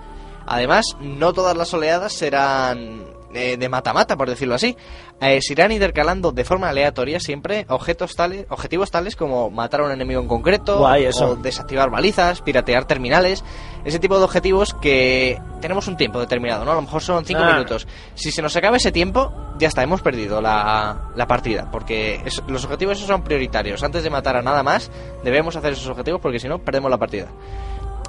[0.47, 4.75] Además, no todas las oleadas serán eh, de mata-mata, por decirlo así.
[5.19, 9.86] Eh, se irán intercalando de forma aleatoria siempre objetos tales, objetivos tales como matar a
[9.86, 11.29] un enemigo en concreto, Guay, eso.
[11.31, 13.43] o desactivar balizas, piratear terminales,
[13.83, 16.71] ese tipo de objetivos que tenemos un tiempo determinado, ¿no?
[16.71, 17.53] A lo mejor son 5 Ah.
[17.53, 17.88] minutos.
[18.15, 22.41] Si se nos acaba ese tiempo, ya está, hemos perdido la, la partida, porque es-
[22.47, 23.83] los objetivos esos son prioritarios.
[23.83, 24.89] Antes de matar a nada más,
[25.23, 27.27] debemos hacer esos objetivos porque si no, perdemos la partida.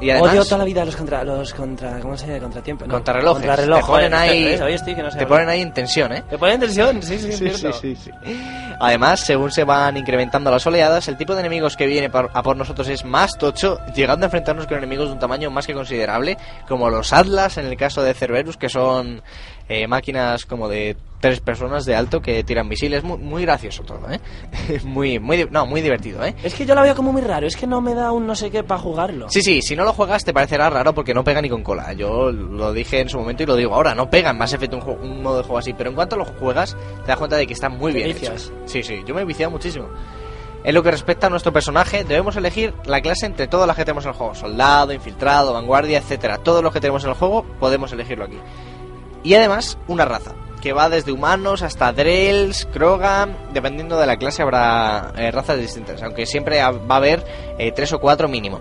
[0.01, 1.25] Y además, Odio toda la vida los contra...
[1.25, 2.39] Los contra ¿Cómo se?
[2.39, 2.87] Contratiempo.
[2.87, 4.61] No, contrarrelojes, Contrarreloj, te ponen ahí, ¿ves?
[4.61, 6.23] Hoy estoy que no sé te ponen ahí en tensión, ¿eh?
[6.29, 7.03] ¿Te ponen tensión?
[7.03, 8.11] Sí, sí, Sí, sí, sí, sí.
[8.81, 12.57] Además, según se van incrementando las oleadas, el tipo de enemigos que viene a por
[12.57, 16.37] nosotros es más tocho, llegando a enfrentarnos con enemigos de un tamaño más que considerable,
[16.69, 19.23] como los Atlas en el caso de Cerberus, que son
[19.69, 23.03] eh, máquinas como de tres personas de alto que tiran misiles.
[23.03, 24.21] Muy, muy gracioso todo, ¿eh?
[24.85, 26.35] muy, muy, no, muy divertido, ¿eh?
[26.43, 28.35] Es que yo la veo como muy raro, es que no me da un no
[28.35, 29.29] sé qué para jugarlo.
[29.31, 31.93] Sí, sí, si no lo juegas te parecerá raro porque no pega ni con cola.
[31.93, 34.75] Yo lo dije en su momento y lo digo ahora, no pega en Mass Effect
[34.75, 37.47] un, un modo de juego así, pero en cuanto lo juegas te das cuenta de
[37.47, 38.33] que está muy bien hecho.
[38.67, 39.89] Sí, sí, yo me he viciado muchísimo.
[40.65, 43.85] En lo que respecta a nuestro personaje, debemos elegir la clase entre todas las que
[43.85, 44.35] tenemos en el juego.
[44.35, 46.39] Soldado, infiltrado, vanguardia, etcétera.
[46.39, 48.39] Todos los que tenemos en el juego podemos elegirlo aquí.
[49.23, 54.43] Y además, una raza, que va desde humanos hasta Drells, Krogan, dependiendo de la clase
[54.43, 57.25] habrá eh, razas distintas, aunque siempre va a haber
[57.59, 58.61] eh, tres o cuatro mínimo.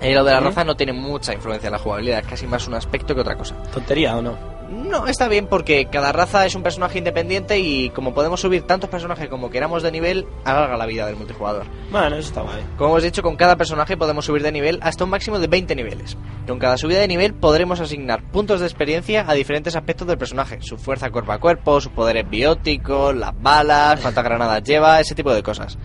[0.00, 0.48] Eh, lo de la Ujú.
[0.48, 3.36] raza no tiene mucha influencia en la jugabilidad, es casi más un aspecto que otra
[3.36, 3.54] cosa.
[3.72, 4.53] ¿Tontería o no?
[4.70, 8.90] No, está bien porque cada raza es un personaje independiente y como podemos subir tantos
[8.90, 11.66] personajes como queramos de nivel, alarga la vida del multijugador.
[11.90, 12.64] Bueno, eso está guay.
[12.76, 15.74] Como hemos dicho, con cada personaje podemos subir de nivel hasta un máximo de 20
[15.74, 16.16] niveles.
[16.46, 20.58] Con cada subida de nivel podremos asignar puntos de experiencia a diferentes aspectos del personaje.
[20.60, 25.34] Su fuerza cuerpo a cuerpo, sus poderes bióticos, las balas, cuántas granadas lleva, ese tipo
[25.34, 25.78] de cosas.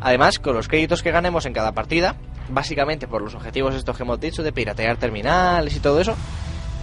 [0.00, 2.16] Además, con los créditos que ganemos en cada partida,
[2.48, 6.14] básicamente por los objetivos estos que hemos dicho de piratear terminales y todo eso,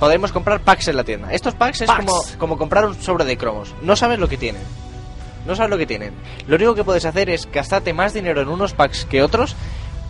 [0.06, 1.34] podremos comprar packs en la tienda.
[1.34, 3.74] Estos packs es como, como comprar un sobre de cromos.
[3.82, 4.62] No sabes lo que tienen.
[5.48, 6.13] No sabes lo que tienen.
[6.48, 9.56] Lo único que puedes hacer es gastarte más dinero en unos packs que otros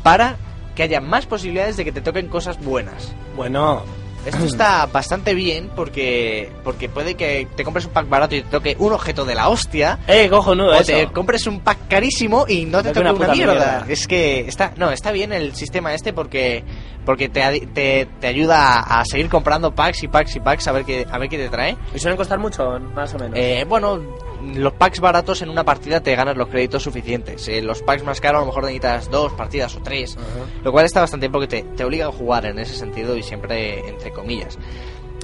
[0.04, 0.36] para
[0.76, 3.14] que haya más posibilidades de que te toquen cosas buenas.
[3.38, 3.84] Bueno,
[4.26, 8.50] Esto está bastante bien porque porque puede que te compres un pack barato y te
[8.50, 10.00] toque un objeto de la hostia.
[10.08, 10.92] eh, cojonudo O eso.
[10.92, 13.34] te compres un pack carísimo y no te Toque una mierda.
[13.34, 13.86] mierda.
[13.88, 16.64] Es que está no está bien el sistema este porque
[17.06, 20.86] porque te, te, te ayuda a, seguir comprando packs y packs y packs a ver
[20.86, 21.78] qué a ver qué te trae.
[21.94, 23.38] ¿Y suelen costar mucho, más o menos?
[23.38, 24.02] Eh, bueno,
[24.56, 27.48] los packs baratos en una partida te ganas los créditos suficientes.
[27.48, 30.18] Eh, los packs más caros a lo mejor necesitas dos partidas o tres.
[30.18, 30.26] Ajá.
[30.64, 33.24] Lo cual está bastante bien porque te, te obliga a jugar en ese sentido y
[33.24, 34.58] siempre entre comillas.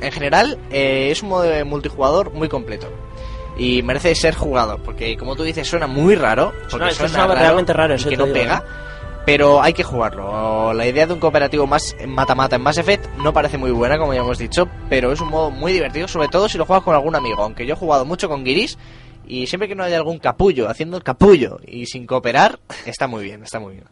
[0.02, 2.88] En general, eh, es un modo de multijugador muy completo.
[3.58, 6.52] Y merece ser jugado, porque como tú dices, suena muy raro.
[6.62, 8.64] Porque Suena- suena suena realmente raro, y que no digo, pega.
[9.26, 10.74] Pero hay que jugarlo.
[10.74, 14.14] La idea de un cooperativo más mata-mata en Mass Effect no parece muy buena, como
[14.14, 16.96] ya hemos dicho, pero es un modo muy divertido, sobre todo si lo juegas con
[16.96, 17.44] algún amigo.
[17.44, 18.78] Aunque yo he jugado mucho con Giris
[19.28, 23.24] y siempre que no haya algún capullo haciendo el capullo y sin cooperar, está muy
[23.24, 23.86] bien, está muy bien.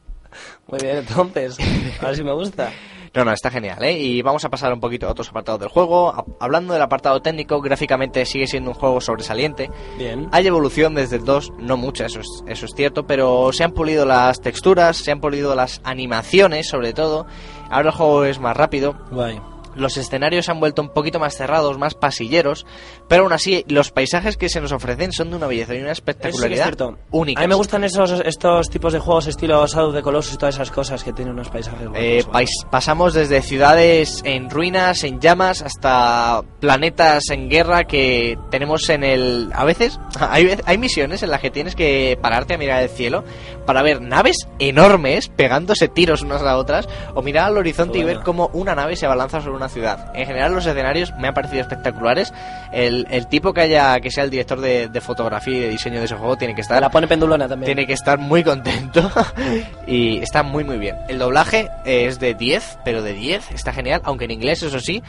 [0.67, 1.57] Muy bien, entonces.
[2.01, 2.71] A ver si me gusta.
[3.13, 3.97] No, no, está genial, ¿eh?
[3.97, 6.13] Y vamos a pasar un poquito a otros apartados del juego.
[6.39, 9.69] Hablando del apartado técnico, gráficamente sigue siendo un juego sobresaliente.
[9.97, 10.27] Bien.
[10.31, 13.71] Hay evolución desde el 2, no mucha, eso es, eso es cierto, pero se han
[13.71, 17.25] pulido las texturas, se han pulido las animaciones, sobre todo.
[17.69, 18.95] Ahora el juego es más rápido.
[19.11, 19.39] Guay.
[19.75, 22.65] Los escenarios se han vuelto un poquito más cerrados, más pasilleros,
[23.07, 25.87] pero aún así los paisajes que se nos ofrecen son de una belleza y una
[25.87, 26.65] sí es espectacularidad
[27.11, 27.39] única.
[27.41, 30.55] A mí me gustan esos estos tipos de juegos estilo Shadow the Colossus y todas
[30.55, 35.61] esas cosas que tienen unos paisajes Eh, pais- pasamos desde ciudades en ruinas, en llamas,
[35.61, 39.49] hasta planetas en guerra que tenemos en el...
[39.53, 43.23] A veces hay, hay misiones en las que tienes que pararte a mirar el cielo
[43.65, 48.19] para ver naves enormes pegándose tiros unas a otras o mirar al horizonte y ver
[48.21, 50.11] cómo una nave se abalanza sobre una ciudad.
[50.15, 52.31] En general los escenarios me han parecido espectaculares.
[52.71, 55.99] El, el tipo que haya que sea el director de, de fotografía y de diseño
[55.99, 57.65] de ese juego tiene que estar La pone pendulona también.
[57.65, 59.11] tiene que estar muy contento
[59.87, 60.95] y está muy muy bien.
[61.09, 65.01] El doblaje es de 10, pero de 10 está genial, aunque en inglés eso sí,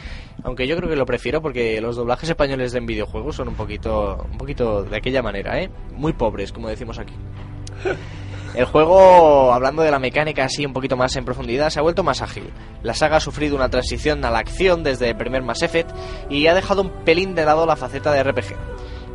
[0.43, 4.25] aunque yo creo que lo prefiero porque los doblajes españoles en videojuegos son un poquito
[4.31, 5.69] un poquito de aquella manera, ¿eh?
[5.93, 7.13] Muy pobres, como decimos aquí.
[8.53, 12.03] El juego, hablando de la mecánica así un poquito más en profundidad, se ha vuelto
[12.03, 12.51] más ágil.
[12.83, 15.89] La saga ha sufrido una transición a la acción desde el primer Mass Effect
[16.29, 18.55] y ha dejado un pelín de lado la faceta de RPG.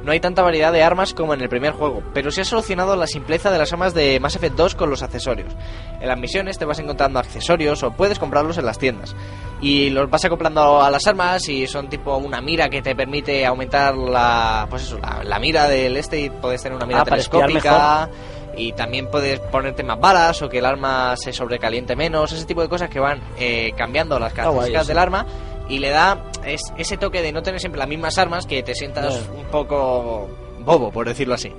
[0.05, 2.95] No hay tanta variedad de armas como en el primer juego, pero sí ha solucionado
[2.95, 5.53] la simpleza de las armas de Mass Effect 2 con los accesorios.
[6.01, 9.17] En las misiones te vas encontrando accesorios o puedes comprarlos en las tiendas.
[9.61, 13.45] Y los vas acoplando a las armas y son tipo una mira que te permite
[13.45, 17.05] aumentar la, pues eso, la, la mira del este y puedes tener una mira Ah,
[17.05, 18.09] telescópica
[18.57, 22.63] y también puedes ponerte más balas o que el arma se sobrecaliente menos, ese tipo
[22.63, 25.27] de cosas que van eh, cambiando las guay características del arma
[25.69, 28.75] y le da es- ese toque de no tener siempre las mismas armas que te
[28.75, 29.41] sientas No.
[29.41, 30.29] un poco
[30.61, 31.53] bobo, por decirlo así.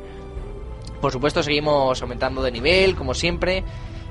[1.02, 3.64] Por supuesto, seguimos aumentando de nivel, como siempre,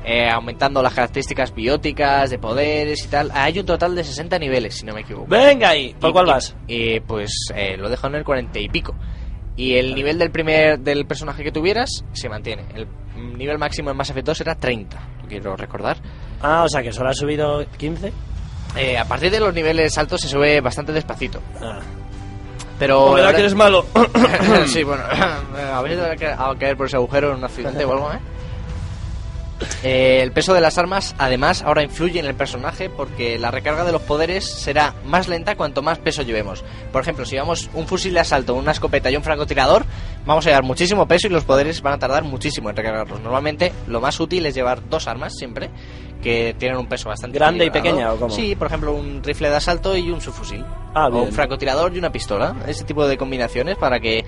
[0.05, 3.31] eh, aumentando las características bióticas, de poderes y tal.
[3.35, 5.27] Hay un total de 60 niveles, si no me equivoco.
[5.29, 5.97] Venga ahí.
[6.01, 6.55] ¿Por Y- cuál vas?
[6.69, 8.95] y, pues eh, lo dejo en el 40 y pico.
[9.57, 12.65] Y el nivel del primer del personaje que tuvieras se mantiene.
[12.75, 12.87] El
[13.39, 15.97] nivel máximo en Mass Effect 2 era 30, quiero recordar.
[16.43, 18.13] Ah, o sea que solo ha subido 15.
[18.77, 21.41] Eh, a partir de los niveles altos se sube bastante despacito.
[21.63, 21.81] Ah.
[22.79, 23.09] Pero.
[23.11, 23.87] La ¿verdad que eres malo?
[24.67, 28.13] sí, bueno, a te va a caer por ese agujero en un accidente o algo,
[28.13, 28.19] ¿eh?
[29.83, 33.85] Eh, el peso de las armas, además, ahora influye en el personaje porque la recarga
[33.85, 36.65] de los poderes será más lenta cuanto más peso llevemos.
[36.93, 39.85] Por ejemplo, si llevamos un fusil de asalto, una escopeta y un francotirador,
[40.27, 43.21] vamos a llevar muchísimo peso y los poderes van a tardar muchísimo en recargarlos.
[43.21, 45.71] Normalmente, lo más útil es llevar dos armas siempre,
[46.23, 48.35] que tienen un peso bastante ¿Grande y pequeña o cómo?
[48.35, 50.65] Sí, por ejemplo, un rifle de asalto y un subfusil.
[50.95, 52.57] Ah, o un francotirador y una pistola.
[52.67, 54.25] Ese tipo de combinaciones para que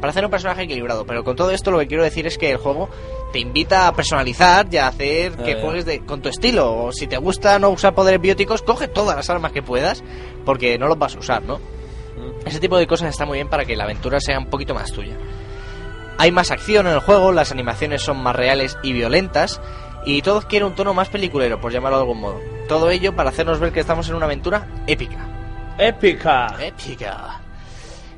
[0.00, 1.04] para hacer un personaje equilibrado.
[1.06, 2.88] Pero con todo esto lo que quiero decir es que el juego
[3.32, 5.58] te invita a personalizar y a hacer que Eh.
[5.62, 6.84] juegues de, con tu estilo.
[6.84, 10.02] O si te gusta no usar poderes bióticos, coge todas las armas que puedas
[10.44, 11.58] porque no los vas a usar, ¿no?
[12.44, 14.92] Ese tipo de cosas está muy bien para que la aventura sea un poquito más
[14.92, 15.14] tuya.
[16.18, 19.60] Hay más acción en el juego, las animaciones son más reales y violentas,
[20.04, 22.40] y todo quiere un tono más peliculero, por llamarlo de algún modo.
[22.68, 25.26] Todo ello para hacernos ver que estamos en una aventura épica.
[25.78, 26.56] Épica.
[26.60, 27.40] Épica.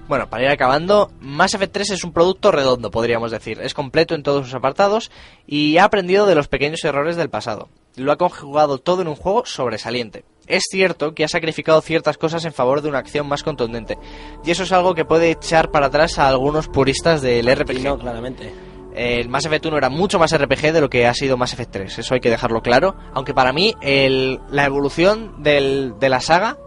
[0.09, 3.61] Bueno, para ir acabando, Mass Effect 3 es un producto redondo, podríamos decir.
[3.63, 5.11] Es completo en todos sus apartados
[5.47, 7.69] y ha aprendido de los pequeños errores del pasado.
[7.97, 10.25] Lo ha conjugado todo en un juego sobresaliente.
[10.47, 13.97] Es cierto que ha sacrificado ciertas cosas en favor de una acción más contundente,
[14.45, 17.83] y eso es algo que puede echar para atrás a algunos puristas del RPG.
[17.85, 18.53] No, claramente.
[18.95, 21.71] El Mass Effect 1 era mucho más RPG de lo que ha sido Mass Effect
[21.71, 22.97] 3, eso hay que dejarlo claro.
[23.15, 26.59] Aunque para mí el- la evolución del- de la saga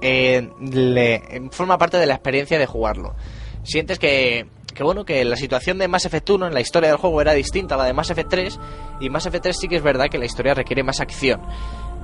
[0.00, 3.14] eh, forma parte de la experiencia de jugarlo.
[3.62, 6.98] Sientes que, que, bueno, que la situación de Mass Effect 1 en la historia del
[6.98, 8.60] juego era distinta a la de Mass Effect 3
[9.00, 11.42] y Mass Effect 3 sí que es verdad que la historia requiere más acción.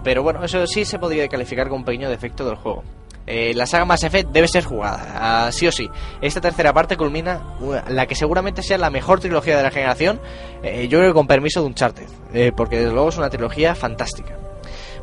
[0.05, 2.85] Pero bueno, eso sí se podría calificar como un pequeño defecto del juego.
[3.27, 5.91] Eh, la saga Mass Effect debe ser jugada, ah, sí o sí.
[6.21, 7.57] Esta tercera parte culmina
[7.89, 10.21] la que seguramente sea la mejor trilogía de la generación,
[10.63, 13.75] eh, yo creo que con permiso de Uncharted, eh, porque desde luego es una trilogía
[13.75, 14.46] fantástica.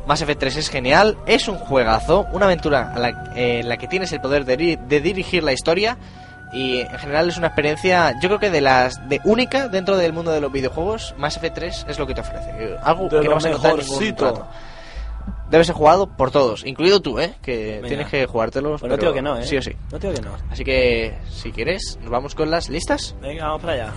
[0.06, 3.76] Mass Effect 3 es genial, es un juegazo, una aventura a la- eh, en la
[3.78, 5.96] que tienes el poder de, de dirigir la historia
[6.52, 10.12] y en general es una experiencia, yo creo que de las de única dentro del
[10.12, 13.20] mundo de los videojuegos, Mass Effect 3 es lo que te ofrece, eh, algo De
[13.20, 14.46] que no vas a encontrar en ningún rato.
[15.50, 17.34] Debe ser jugado por todos, incluido tú, ¿eh?
[17.42, 17.88] Que Venga.
[17.88, 18.80] tienes que jugártelos.
[18.80, 19.44] Pues no pero digo que no, ¿eh?
[19.46, 19.72] Sí o sí.
[19.92, 20.30] No digo que no.
[20.50, 23.14] Así que, si quieres, nos vamos con las listas.
[23.20, 23.92] Venga, vamos para allá.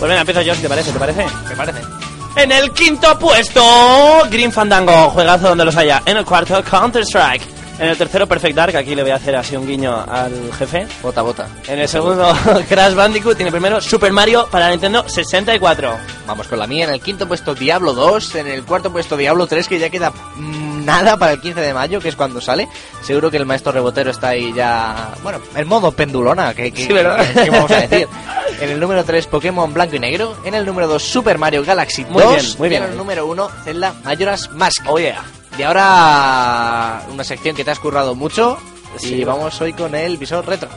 [0.00, 1.26] Pues venga, empiezo yo, si te parece, ¿te parece?
[1.46, 1.80] ¿Te parece?
[2.36, 3.62] En el quinto puesto,
[4.30, 6.00] Green Fandango, juegazo donde los haya.
[6.06, 7.42] En el cuarto, Counter-Strike.
[7.78, 10.86] En el tercero, Perfect Dark, aquí le voy a hacer así un guiño al jefe.
[11.02, 11.48] Bota, bota.
[11.66, 12.30] En el segundo,
[12.68, 13.38] Crash Bandicoot.
[13.38, 15.96] Y en el primero, Super Mario para Nintendo 64.
[16.26, 16.84] Vamos con la mía.
[16.84, 18.34] En el quinto puesto, Diablo 2.
[18.36, 21.74] En el cuarto puesto, Diablo 3, que ya queda mm, nada para el 15 de
[21.74, 22.68] mayo, que es cuando sale.
[23.02, 25.14] Seguro que el maestro rebotero está ahí ya.
[25.22, 28.08] Bueno, el modo pendulona, que, que, que- vamos a decir.
[28.60, 30.36] En el número 3, Pokémon blanco y negro.
[30.44, 32.12] En el número 2, Super Mario Galaxy 2.
[32.12, 32.82] Muy bien, muy bien.
[32.82, 34.82] Y en el número 1, Zelda Majora's Mask.
[34.86, 35.22] Oh yeah.
[35.56, 38.58] Y ahora una sección que te has currado mucho.
[38.98, 39.14] Sí.
[39.14, 40.68] y vamos hoy con el visor retro.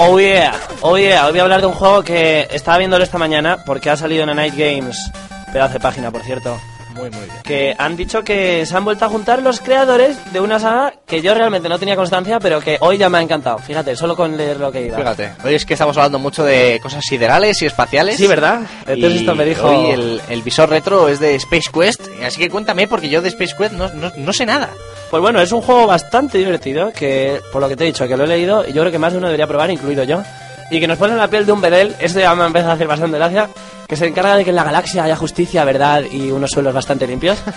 [0.00, 1.26] Oh yeah, oh yeah.
[1.26, 4.22] Hoy voy a hablar de un juego que estaba viéndolo esta mañana porque ha salido
[4.22, 4.96] en Night Games.
[5.52, 6.56] Pedazo de página, por cierto.
[6.94, 7.42] Muy, muy bien.
[7.42, 11.20] Que han dicho que se han vuelto a juntar los creadores de una saga que
[11.20, 13.58] yo realmente no tenía constancia, pero que hoy ya me ha encantado.
[13.58, 14.96] Fíjate, solo con leer lo que iba.
[14.96, 18.16] Fíjate, hoy es que estamos hablando mucho de cosas siderales y espaciales.
[18.16, 18.62] Sí, ¿verdad?
[18.86, 19.68] Entonces Y esto me dijo...
[19.68, 23.28] Hoy el, el visor retro es de Space Quest, así que cuéntame, porque yo de
[23.30, 24.70] Space Quest no, no, no sé nada.
[25.10, 28.16] Pues bueno, es un juego bastante divertido, que por lo que te he dicho, que
[28.16, 30.22] lo he leído, y yo creo que más de uno debería probar, incluido yo.
[30.70, 32.72] Y que nos pone en la piel de un bedel, esto ya me ha empezado
[32.72, 33.48] a hacer bastante gracia,
[33.86, 37.06] que se encarga de que en la galaxia haya justicia, verdad y unos suelos bastante
[37.06, 37.38] limpios.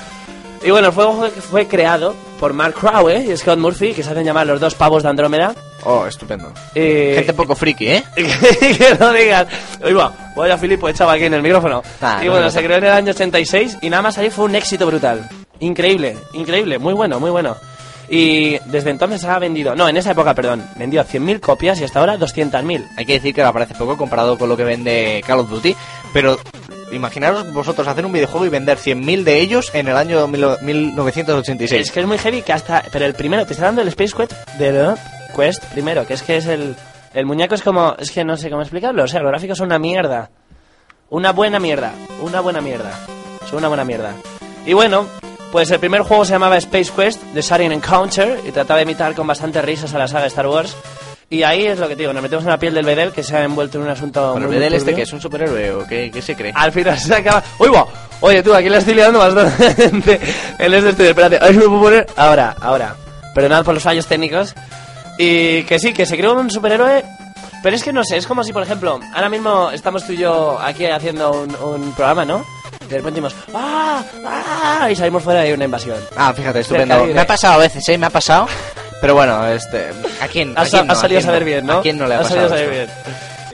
[0.63, 4.23] Y bueno, el juego fue, creado por Mark Crowley y Scott Murphy, que se hacen
[4.23, 5.55] llamar los dos pavos de Andrómeda.
[5.85, 6.53] Oh, estupendo.
[6.75, 8.03] Eh, Gente poco friki, ¿eh?
[8.15, 9.47] que no digan.
[9.83, 11.81] Oye, va, voy a Filipo echado aquí en el micrófono.
[11.99, 14.45] Ah, y no bueno, se creó en el año 86 y nada más ahí fue
[14.45, 15.27] un éxito brutal.
[15.61, 17.55] Increíble, increíble, muy bueno, muy bueno.
[18.09, 21.99] Y desde entonces ha vendido, no, en esa época, perdón, vendió 100.000 copias y hasta
[22.01, 22.89] ahora 200.000.
[22.97, 25.73] Hay que decir que me parece poco comparado con lo que vende Call of Duty,
[26.11, 26.37] pero
[26.91, 31.81] imaginaros vosotros hacer un videojuego y vender 100.000 de ellos en el año mil- 1986.
[31.87, 32.83] Es que es muy heavy que hasta...
[32.91, 34.95] Pero el primero, te está dando el Space Quest del
[35.33, 36.75] Quest primero, que es que es el...
[37.13, 37.95] El muñeco es como...
[37.97, 40.29] Es que no sé cómo explicarlo, o sea, los gráficos son una mierda.
[41.09, 42.91] Una buena mierda, una buena mierda.
[43.49, 44.13] Son una buena mierda.
[44.65, 45.07] Y bueno,
[45.51, 49.13] pues el primer juego se llamaba Space Quest, The Sudden Encounter, y trataba de imitar
[49.13, 50.75] con bastantes risas a la saga Star Wars.
[51.29, 53.23] Y ahí es lo que te digo, nos metemos en la piel del Bedel, que
[53.23, 54.33] se ha envuelto en un asunto...
[54.33, 56.51] Bueno, el Bedel este que es un superhéroe o qué, qué se cree.
[56.53, 57.41] Al final se acaba.
[57.57, 57.87] ¡Uy, va!
[58.19, 60.19] Oye, tú, aquí le estoy liando bastante.
[60.59, 61.09] en este estudio.
[61.09, 62.07] Espérate, a ver si me puedo poner.
[62.17, 62.95] Ahora, ahora.
[63.33, 64.53] Perdonad por los fallos técnicos.
[65.17, 67.05] Y que sí, que se creó un superhéroe.
[67.63, 70.17] Pero es que no sé, es como si, por ejemplo, ahora mismo estamos tú y
[70.17, 72.43] yo aquí haciendo un, un programa, ¿no?
[72.91, 74.03] De repente decimos, ¡ah!
[74.25, 74.89] ¡ah!
[74.91, 75.97] Y salimos fuera hay una invasión.
[76.15, 77.05] Ah, fíjate, estupendo.
[77.07, 77.97] De- Me ha pasado a veces, ¿eh?
[77.97, 78.47] Me ha pasado.
[79.01, 79.89] Pero bueno, este,
[80.21, 80.55] ¿a quién?
[80.57, 80.93] ¿A Has, quién no?
[80.95, 81.45] salido a quién saber no?
[81.45, 81.73] bien, ¿no?
[81.73, 82.49] ¿A quién no le ha Has pasado?
[82.49, 82.89] salido a bien.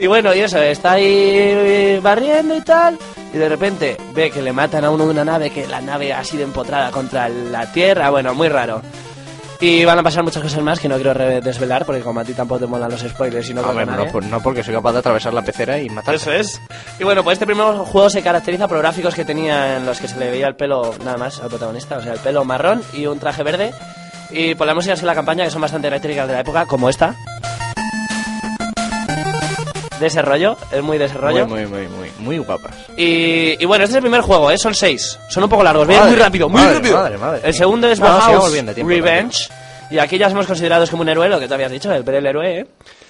[0.00, 2.98] Y bueno, y eso, está ahí barriendo y tal,
[3.32, 6.12] y de repente ve que le matan a uno de una nave, que la nave
[6.12, 8.80] ha sido empotrada contra la Tierra, bueno, muy raro.
[9.60, 12.32] Y van a pasar muchas cosas más que no quiero desvelar, porque como a ti
[12.32, 14.12] tampoco te molan los spoilers y no Hombre, cuento no, nadie.
[14.12, 16.14] por- no porque soy capaz de atravesar la pecera y matar.
[16.14, 16.60] Eso es.
[17.00, 19.98] Y bueno, pues este primer juego se caracteriza por los gráficos que tenía en los
[20.00, 22.82] que se le veía el pelo nada más al protagonista, o sea, el pelo marrón
[22.92, 23.72] y un traje verde.
[24.30, 26.88] Y por la música de la campaña, que son bastante eléctricas de la época, como
[26.88, 27.16] esta.
[30.00, 31.46] De ese rollo, es muy de ese rollo.
[31.46, 32.74] Muy, muy, muy, muy, muy guapas.
[32.96, 34.58] Y, y bueno, este es el primer juego, ¿eh?
[34.58, 35.18] son seis.
[35.28, 36.96] Son un poco largos, Madre, muy rápido, muy madre, rápido.
[36.98, 37.40] madre, madre.
[37.44, 39.48] El segundo es No, Bauhaus tiempo, Revenge.
[39.90, 42.26] Y aquí ya somos considerados como un héroe, lo que tú habías dicho, el el
[42.26, 42.66] héroe, ¿eh?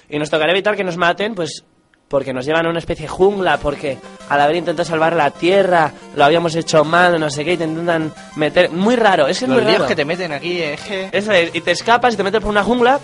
[0.09, 1.63] Y nos tocará evitar que nos maten, pues
[2.07, 3.99] porque nos llevan a una especie de jungla, porque
[4.29, 7.65] al haber intentado salvar la tierra, lo habíamos hecho mal, no sé qué, y te
[7.65, 8.71] intentan meter...
[8.71, 9.85] Muy raro, es que es Los muy raro.
[9.85, 11.09] que te meten aquí, eh.
[11.11, 12.99] Eso es, y te escapas y te metes por una jungla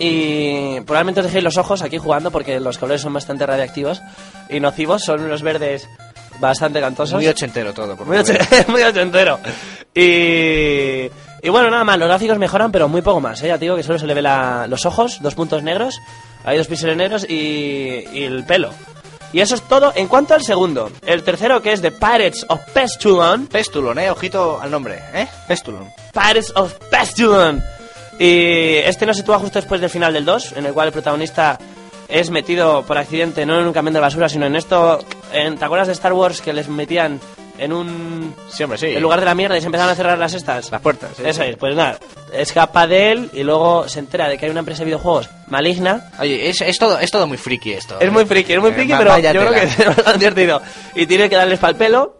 [0.00, 4.00] y probablemente os dejéis los ojos aquí jugando porque los colores son bastante radiactivos
[4.48, 5.86] y nocivos, son unos verdes
[6.40, 7.14] bastante cantosos.
[7.16, 7.96] Muy ochentero todo.
[7.96, 8.64] Por Muy, lo que oche- veo.
[8.68, 9.38] muy ochentero.
[9.94, 11.10] Y,
[11.42, 13.48] y bueno, nada más, los gráficos mejoran, pero muy poco más, ¿eh?
[13.48, 15.98] Ya te digo que solo se le ve la- los ojos, dos puntos negros,
[16.44, 18.70] hay dos píxeles negros y, y el pelo.
[19.32, 20.90] Y eso es todo en cuanto al segundo.
[21.06, 23.46] El tercero, que es The Pirates of Pestulon.
[23.46, 25.28] Pestulon, eh, ojito al nombre, eh.
[25.46, 25.88] Pestulon.
[26.12, 27.62] Pirates of Pestulon.
[28.20, 31.58] Y este nos sitúa justo después del final del 2, en el cual el protagonista
[32.06, 34.98] es metido por accidente no en un camión de basura, sino en esto...
[35.32, 37.18] En, ¿Te acuerdas de Star Wars que les metían
[37.56, 38.34] en un...
[38.50, 38.88] Sí, hombre, sí.
[38.88, 40.70] En lugar de la mierda y se empezaron a cerrar las estas?
[40.70, 41.12] Las puertas.
[41.16, 41.48] sí, Eso sí.
[41.50, 41.98] es, pues nada,
[42.34, 46.10] escapa de él y luego se entera de que hay una empresa de videojuegos maligna.
[46.18, 47.98] Oye, es, es todo, es todo muy friki esto.
[48.00, 48.10] Es eh.
[48.10, 50.60] muy friki, es muy Eh, friki, va- pero yo creo que es bastante divertido.
[50.94, 52.16] Y tiene que darles pal pelo.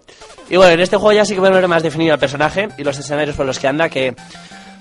[0.48, 2.84] Y bueno, en este juego ya sí que podemos ver más definido al personaje y
[2.84, 4.14] los escenarios por los que anda, que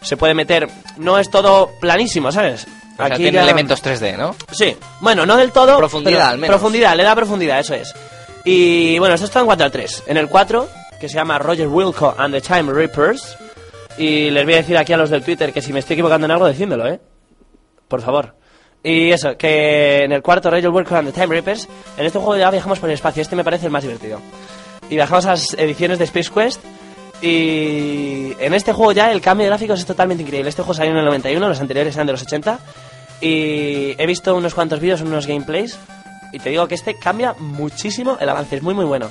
[0.02, 0.68] se puede meter.
[0.98, 2.66] No es todo planísimo, ¿sabes?
[2.98, 4.36] O sea, tiene ya- elementos 3D, ¿no?
[4.52, 5.78] Sí, bueno, no del todo.
[5.78, 6.56] Profundidad, pero al menos.
[6.56, 7.94] Profundidad, le da profundidad, eso es.
[8.44, 10.04] Y bueno, esto está en 4 al 3.
[10.08, 10.68] En el 4,
[11.00, 13.38] que se llama Roger Wilco and the Time Reapers.
[13.98, 16.26] Y les voy a decir aquí a los del Twitter que si me estoy equivocando
[16.26, 17.00] en algo, decídmelo, ¿eh?
[17.88, 18.36] Por favor.
[18.84, 21.68] Y eso, que en el cuarto, Roger Wilco and the Time Reapers,
[21.98, 23.22] en este juego ya viajamos por el espacio.
[23.22, 24.22] Este me parece el más divertido.
[24.90, 26.62] Y viajamos a las ediciones de Space Quest.
[27.22, 30.50] Y en este juego ya el cambio de gráficos es totalmente increíble.
[30.50, 32.60] Este juego salió en el 91, los anteriores eran de los 80.
[33.22, 35.78] Y he visto unos cuantos vídeos, unos gameplays.
[36.32, 39.10] Y te digo que este cambia muchísimo el avance, es muy muy bueno.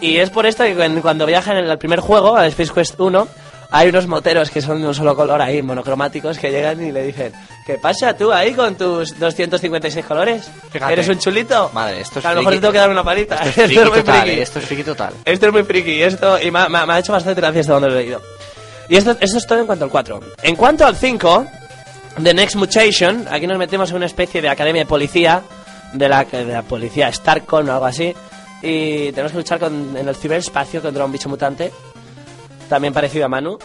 [0.00, 3.28] Y es por esto que cuando- viajan en el primer juego, a Space Quest 1,
[3.70, 7.02] hay unos moteros que son de un solo color ahí, monocromáticos, que llegan y le
[7.04, 7.32] dicen,
[7.72, 10.50] ¿qué pasa tú ahí con tus 256 colores?
[10.70, 10.92] Fíjate.
[10.92, 11.70] ¿Eres un chulito?
[11.72, 12.58] Madre, esto es a lo mejor friki.
[12.58, 13.36] te tengo que dar una palita.
[13.36, 14.38] Esto es Esto friki es muy total, friki.
[14.38, 15.14] eh, esto es friki total.
[15.24, 17.60] Esto es muy friki esto y me, ha- me ha- me ha hecho bastante gracia
[17.60, 18.20] esto cuando lo he leído.
[18.88, 20.20] Y esto, esto es todo en cuanto al 4.
[20.42, 21.46] En cuanto al 5,
[22.22, 25.42] The Next Mutation, aquí nos metemos en una especie de academia de policía,
[25.92, 28.12] de la, de la policía Starcon o algo así,
[28.62, 31.72] y tenemos que luchar con, en el ciberespacio contra un bicho mutante,
[32.68, 33.58] también parecido a Manu.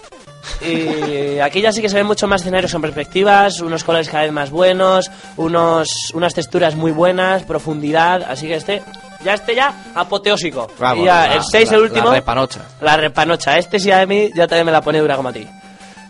[0.61, 4.23] Y aquí ya sí que se ven mucho más escenarios con perspectivas, unos colores cada
[4.23, 8.81] vez más buenos, unos, unas texturas muy buenas, profundidad, así que este,
[9.23, 10.67] ya este ya apoteósico.
[10.79, 12.05] Vamos, y ya la- el 6, la- el último.
[12.09, 12.61] La repanocha.
[12.81, 13.57] La repanocha.
[13.57, 15.47] Este sí a mí ya también me la pone dura como a ti.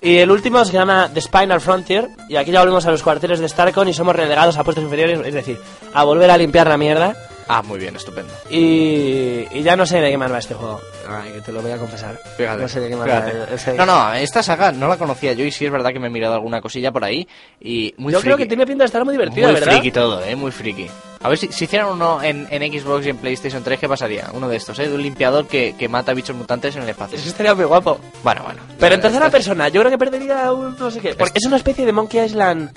[0.02, 2.10] Y el último se llama The Spinal Frontier.
[2.30, 5.20] Y aquí ya volvemos a los cuarteles de Starcon y somos relegados a puestos inferiores.
[5.26, 5.60] Es decir,
[5.94, 7.16] a volver a limpiar la mierda.
[7.48, 8.34] Ah, muy bien, estupendo.
[8.50, 10.82] Y, y ya no sé de qué más va este juego.
[11.08, 12.20] Ay, que te lo voy a confesar.
[12.38, 13.28] Fíjate, No sé de qué más va.
[13.54, 16.08] ese- No, no, esta saga no la conocía yo y sí es verdad que me
[16.08, 17.28] he mirado alguna cosilla por ahí
[17.62, 19.74] y muy Yo creo que tiene pinta de estar muy divertido, muy ¿verdad?
[19.74, 20.88] friki todo, eh, muy friki.
[21.22, 24.30] A ver si, si hicieran uno en, en Xbox y en PlayStation 3, ¿qué pasaría?
[24.34, 24.88] Uno de estos, ¿eh?
[24.90, 27.18] De un limpiador que, que mata bichos mutantes en el espacio.
[27.18, 28.00] Eso estaría muy guapo.
[28.24, 28.62] Bueno, bueno.
[28.80, 31.14] Pero en tercera persona, yo creo que perdería un no sé qué.
[31.16, 32.72] Porque es una especie de Monkey Island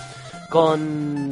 [0.49, 1.31] con.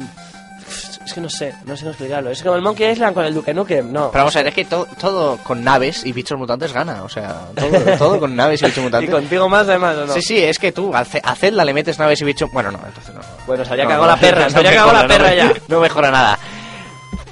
[1.08, 2.28] Es que no sé, no sé cómo explicarlo.
[2.30, 4.10] Es como el Monkey Island con el Duke Nukem, no.
[4.10, 7.02] Pero vamos a ver, es que to- todo con naves y bichos mutantes gana.
[7.02, 9.10] O sea, todo, todo con naves y bichos y mutantes.
[9.10, 10.12] contigo más, además, ¿o no?
[10.12, 12.50] Sí, sí, es que tú ce- a Zelda le metes naves y bichos...
[12.52, 13.22] Bueno, no, entonces no.
[13.46, 15.52] Bueno, se había No, cagado no, la perra, se había cagado la perra ya.
[15.68, 16.38] No mejora nada.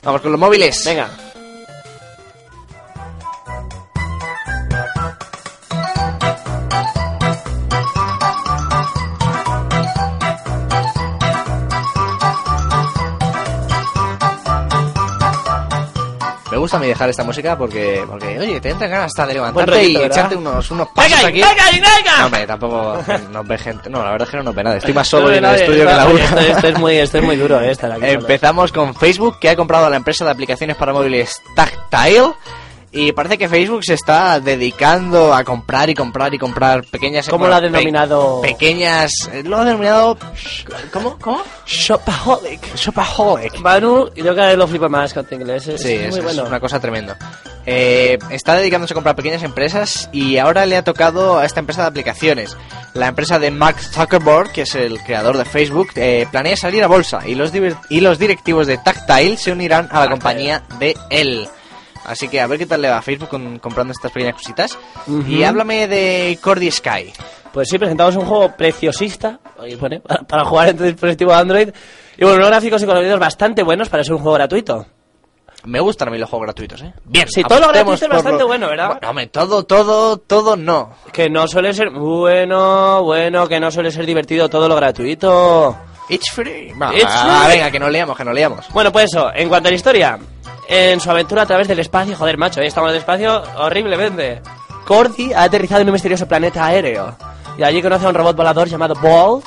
[0.03, 0.83] Vamos con los móviles.
[0.87, 1.09] Venga.
[16.67, 19.71] Gusta a mí dejar esta música porque, porque oye, te entran ganas hasta de levantarte
[19.73, 20.19] rollito, y ¿verdad?
[20.19, 21.41] echarte unos, unos pasos ¡Venga, aquí.
[21.41, 22.99] No, hombre, tampoco
[23.33, 23.91] nos ve gente.
[23.91, 24.77] No, la verdad es que no nos ve nada.
[24.77, 26.97] Estoy más solo No, en el nadie, estudio que está- la esto, esto es muy,
[26.97, 28.13] esto es muy duro, eh, estar aquí solo.
[28.13, 32.33] Empezamos con Facebook, que ha comprado a la empresa de aplicaciones para móviles Tactile.
[32.97, 37.29] Y parece que Facebook se está dedicando a comprar y comprar y comprar pequeñas...
[37.29, 38.41] ¿Cómo bueno, lo ha pe- denominado?
[38.41, 39.11] pequeñas...
[39.33, 40.17] eh, Lo ha denominado...
[40.93, 41.19] ¿Cómo?
[41.21, 41.43] ¿Cómo?
[41.67, 42.75] Shopaholic.
[42.75, 43.59] Shopaholic.
[43.61, 45.69] Manu, yo cada vez lo flipo más con tu inglés.
[45.69, 46.45] Es, Sí, es, muy es bueno.
[46.45, 47.19] una cosa tremenda.
[47.67, 51.83] Eh, está dedicándose a comprar pequeñas empresas y ahora le ha tocado a esta empresa
[51.83, 52.57] de aplicaciones.
[52.95, 56.87] La empresa de Mark Zuckerberg, que es el creador de Facebook, eh, planea salir a
[56.87, 57.53] bolsa y los,
[57.91, 61.47] y los directivos de Tactile se unirán a la compañía de él.
[62.07, 64.79] Así que a ver qué tal le va a Facebook con- comprando estas pequeñas cositas.
[65.29, 67.13] Y háblame de Cordy Sky.
[67.53, 69.41] Pues sí, presentamos un juego preciosista
[69.81, 71.71] pone, para, jugar en tu dispositivo Android.
[72.17, 74.87] Y bueno, unos gráficos y coloridos bastante buenos para ser un juego gratuito.
[75.65, 76.93] Me gustan a mí los juegos gratuitos, ¿eh?
[77.07, 78.89] Bien, Sí, todo lo gratuito es bastante bueno, ¿verdad?
[78.89, 80.93] Bueno, hombre, todo, todo, todo no.
[81.13, 85.77] Que no suele ser bueno, bueno, que no suele ser divertido todo lo gratuito.
[86.09, 86.73] It's free.
[86.81, 87.57] Va, It's ah, free.
[87.57, 88.69] venga, que no leamos, que no leamos.
[88.73, 90.19] Bueno, pues eso, en cuanto a la historia,
[90.69, 94.43] en su aventura a través del espacio, joder, macho, ahí estamos en el espacio horriblemente.
[94.87, 97.17] Cordy ha aterrizado en un misterioso planeta aéreo
[97.59, 99.45] y allí conoce a un robot volador llamado Bolt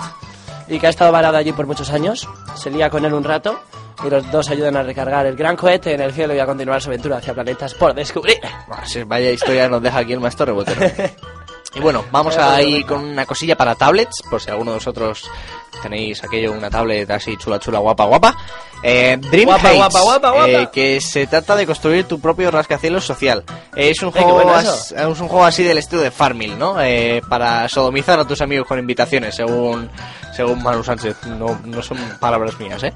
[0.67, 2.28] y que ha estado varado allí por muchos años.
[2.55, 3.59] Se lía con él un rato
[4.05, 6.82] y los dos ayudan a recargar el gran cohete en el cielo y a continuar
[6.82, 8.39] su aventura hacia planetas por descubrir.
[8.67, 10.82] Buah, si Vaya historia nos deja aquí el maestro rebotero.
[11.76, 15.30] Y bueno, vamos a ir con una cosilla para tablets, por si alguno de vosotros
[15.84, 18.36] tenéis aquello, una tablet así chula, chula, guapa, guapa.
[18.82, 23.05] Eh, Dream Guapa, Heights, guapa, guapa, eh, que se trata de construir tu propio rascacielos
[23.05, 23.43] social.
[23.76, 26.82] Eh, es un juego, bueno as- es un juego así del estilo de Farmville, ¿no?
[26.82, 29.89] Eh, para sodomizar a tus amigos con invitaciones, según
[30.36, 31.17] según Manu Sánchez.
[31.38, 32.93] No, no son palabras mías, ¿eh?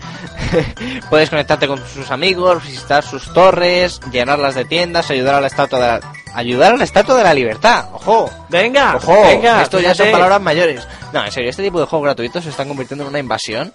[1.09, 5.79] Puedes conectarte con sus amigos, visitar sus torres, llenarlas de tiendas, ayudar a la estatua
[5.79, 7.85] de la, ayudar a la estatua de la libertad.
[7.93, 8.29] Ojo.
[8.49, 10.87] Venga, Ojo, venga, esto ya son palabras mayores.
[11.11, 13.73] No, en serio, este tipo de juegos gratuitos se están convirtiendo en una invasión.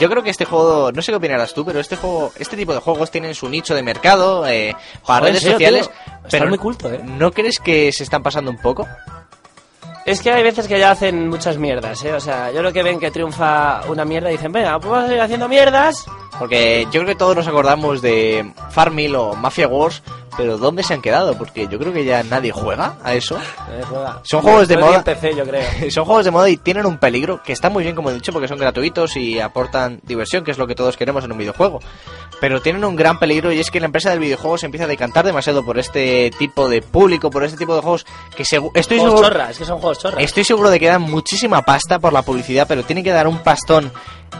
[0.00, 2.74] Yo creo que este juego, no sé qué opinarás tú, pero este juego, este tipo
[2.74, 4.74] de juegos tienen su nicho de mercado eh,
[5.06, 5.88] para Joder, redes serio, sociales.
[5.88, 6.28] tío.
[6.30, 7.00] Pero muy culto, ¿eh?
[7.04, 8.88] ¿No crees que se están pasando un poco?
[10.04, 12.12] Es que hay veces que ya hacen muchas mierdas, ¿eh?
[12.12, 15.04] O sea, yo creo que ven que triunfa una mierda y dicen, venga, pues vamos
[15.04, 16.04] a seguir haciendo mierdas.
[16.38, 20.02] Porque yo creo que todos nos acordamos de Farmville o Mafia Wars,
[20.36, 21.36] pero ¿dónde se han quedado?
[21.38, 23.36] Porque yo creo que ya nadie juega a eso.
[23.70, 24.20] Eh, juega.
[24.22, 24.96] Son juegos de moda.
[24.96, 25.62] empecé, yo creo.
[25.90, 28.32] Son juegos de moda y tienen un peligro que está muy bien, como he dicho,
[28.32, 31.80] porque son gratuitos y aportan diversión, que es lo que todos queremos en un videojuego.
[32.38, 34.88] Pero tienen un gran peligro y es que la empresa del videojuego se empieza a
[34.88, 38.04] decantar demasiado por este tipo de público, por este tipo de juegos
[38.36, 40.20] que segu- estoy Juegos seguro, chorra, es que son juegos chorra.
[40.20, 43.38] estoy seguro de que dan muchísima pasta por la publicidad, pero tienen que dar un
[43.38, 43.90] pastón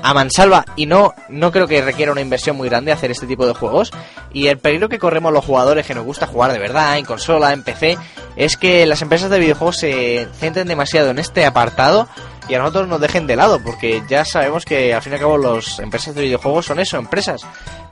[0.02, 3.46] a mansalva y no, no creo que requiera una inversión muy grande hacer este tipo
[3.46, 3.92] de juegos.
[4.32, 7.52] Y el peligro que corremos los jugadores que nos gusta jugar de verdad en consola,
[7.52, 7.98] en PC,
[8.36, 12.08] es que las empresas de videojuegos se centren demasiado en este apartado
[12.48, 15.20] y a nosotros nos dejen de lado, porque ya sabemos que al fin y al
[15.20, 17.42] cabo las empresas de videojuegos son eso, empresas,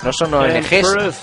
[0.03, 1.17] no son ONGs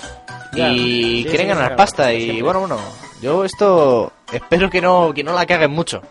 [0.54, 2.78] y quieren ganar pasta y bueno, bueno,
[3.22, 6.02] yo esto espero que no, que no la caguen mucho.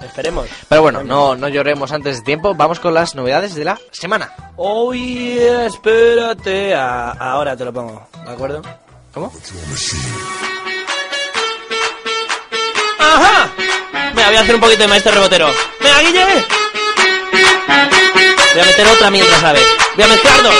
[0.00, 0.48] Esperemos.
[0.68, 2.54] Pero bueno, no, no lloremos antes de tiempo.
[2.54, 4.32] Vamos con las novedades de la semana.
[4.56, 6.74] Oye, espérate.
[6.74, 8.62] a- ahora te lo pongo, ¿de acuerdo?
[9.12, 9.32] ¿Cómo?
[12.98, 13.50] ¡Ajá!
[14.14, 15.50] Venga, voy a hacer un poquito de maestro rebotero.
[15.80, 16.24] ¡Venga, Guille!
[18.52, 19.64] Voy a meter otra mientras, ¿sabes?
[19.96, 20.54] Voy a mezclar dos.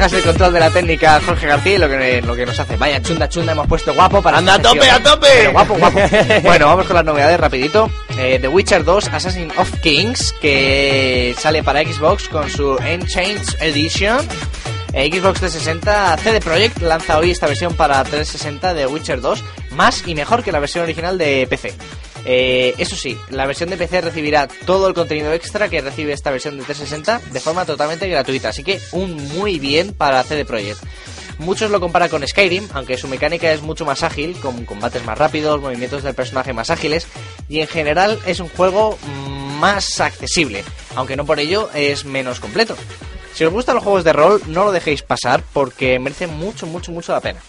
[0.00, 2.74] Dejas el control de la técnica Jorge García y lo que, lo que nos hace.
[2.78, 4.38] Vaya chunda, chunda, hemos puesto guapo para...
[4.38, 5.28] Anda, a tope, a tope.
[5.30, 6.00] Pero guapo, guapo.
[6.42, 7.90] bueno, vamos con las novedades rapidito.
[8.16, 14.26] Eh, The Witcher 2 Assassin of Kings, que sale para Xbox con su Enchained Edition.
[14.94, 20.02] Eh, Xbox 360 CD Projekt lanza hoy esta versión para 360 de Witcher 2, más
[20.06, 21.74] y mejor que la versión original de PC.
[22.24, 26.30] Eh, eso sí, la versión de PC recibirá todo el contenido extra que recibe esta
[26.30, 30.82] versión de 360 de forma totalmente gratuita, así que un muy bien para CD Projekt.
[31.38, 35.16] Muchos lo comparan con Skyrim, aunque su mecánica es mucho más ágil, con combates más
[35.16, 37.06] rápidos, movimientos del personaje más ágiles,
[37.48, 38.98] y en general es un juego
[39.58, 40.62] más accesible,
[40.96, 42.76] aunque no por ello es menos completo.
[43.32, 46.92] Si os gustan los juegos de rol, no lo dejéis pasar porque merecen mucho, mucho,
[46.92, 47.40] mucho la pena.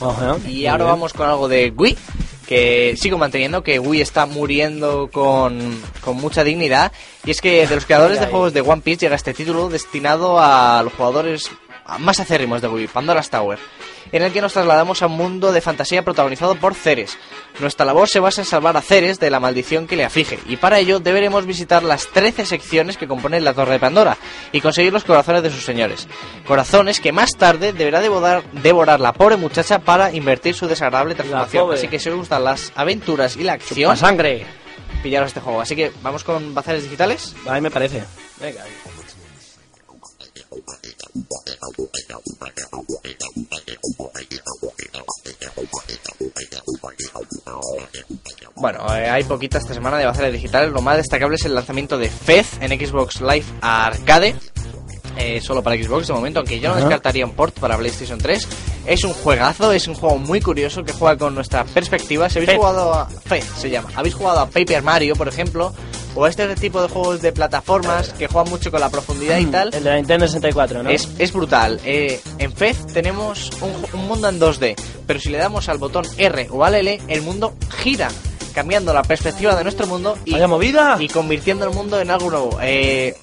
[0.00, 0.94] Ajá, Y ahora bien.
[0.94, 1.98] vamos con algo de Wii,
[2.46, 6.92] que sigo manteniendo que Wii está muriendo con, con mucha dignidad.
[7.24, 10.38] Y es que de los creadores de juegos de One Piece llega este título destinado
[10.38, 11.50] a los jugadores
[11.98, 13.58] más acérrimos de Wii, Pandora's Tower,
[14.12, 17.18] en el que nos trasladamos a un mundo de fantasía protagonizado por Ceres.
[17.60, 20.56] Nuestra labor se basa en salvar a Ceres de la maldición que le aflige, y
[20.56, 24.16] para ello deberemos visitar las 13 secciones que componen la Torre de Pandora
[24.52, 26.08] y conseguir los corazones de sus señores.
[26.46, 31.72] Corazones que más tarde deberá devorar, devorar la pobre muchacha para invertir su desagradable transformación.
[31.72, 34.46] Así que si os gustan las aventuras y la acción, ¡A sangre!
[35.02, 35.60] pillaros este juego.
[35.60, 37.36] Así que vamos con bazares digitales.
[37.46, 38.02] A mí me parece.
[38.40, 38.64] Venga.
[48.56, 50.70] Bueno, eh, hay poquita esta semana de bazares digitales.
[50.72, 54.34] Lo más destacable es el lanzamiento de Fez en Xbox Live Arcade.
[55.16, 58.48] eh, solo para Xbox de momento, aunque yo no descartaría un port para PlayStation 3.
[58.86, 62.28] Es un juegazo, es un juego muy curioso que juega con nuestra perspectiva.
[62.28, 62.58] Si habéis Fez.
[62.58, 63.90] jugado a Fez, se llama.
[63.94, 65.72] Habéis jugado a Paper Mario, por ejemplo,
[66.14, 69.46] o a este tipo de juegos de plataformas que juegan mucho con la profundidad y
[69.46, 69.74] tal.
[69.74, 70.90] El de la Nintendo 64, ¿no?
[70.90, 71.80] Es, es brutal.
[71.84, 76.04] Eh, en Fez tenemos un, un mundo en 2D, pero si le damos al botón
[76.18, 78.08] R o al L, el mundo gira,
[78.54, 80.96] cambiando la perspectiva de nuestro mundo y, ¡Vaya movida!
[81.00, 82.58] y convirtiendo el mundo en algo nuevo.
[82.62, 83.16] Eh,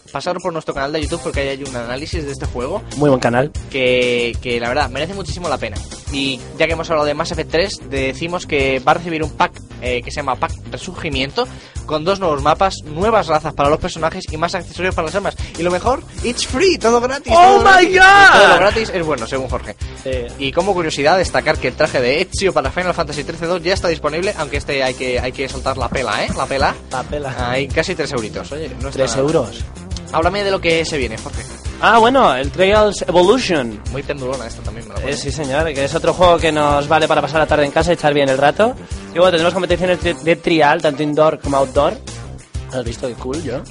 [0.43, 3.21] por nuestro canal de YouTube porque ahí hay un análisis de este juego Muy buen
[3.21, 3.49] canal.
[3.69, 5.77] que, que la verdad merece muchísimo la pena.
[6.11, 9.31] Y ya que hemos hablado de Mass Effect 3, decimos que va a recibir un
[9.31, 11.47] pack eh, que se llama Pack Resurgimiento,
[11.85, 15.35] con dos nuevos mapas, nuevas razas para los personajes y más accesorios para las armas.
[15.57, 17.33] Y lo mejor, it's free, todo gratis.
[17.35, 17.97] ¡Oh, todo my gratis.
[17.99, 18.39] God!
[18.39, 19.75] Todo lo gratis es bueno, según Jorge.
[20.03, 20.11] Sí.
[20.39, 23.87] Y como curiosidad, destacar que el traje de Ezio para Final Fantasy XIII-2 ya está
[23.87, 26.29] disponible, aunque este hay que, hay que soltar la pela, ¿eh?
[26.37, 26.75] La pela.
[26.91, 27.51] La pela.
[27.51, 29.21] Hay casi 3 euritos, oye, no está Tres nada.
[29.21, 29.63] euros.
[30.13, 31.41] Háblame de lo que se viene, Jorge.
[31.83, 33.81] Ah, bueno, el Trials Evolution.
[33.91, 36.87] Muy pendulona esta también, me la Eh, sí, señor, que es otro juego que nos
[36.87, 38.75] vale para pasar la tarde en casa y echar bien el rato.
[39.09, 41.93] Y bueno, tendremos competiciones de, de trial, tanto indoor como outdoor.
[42.71, 43.61] ¿Has visto qué cool yo?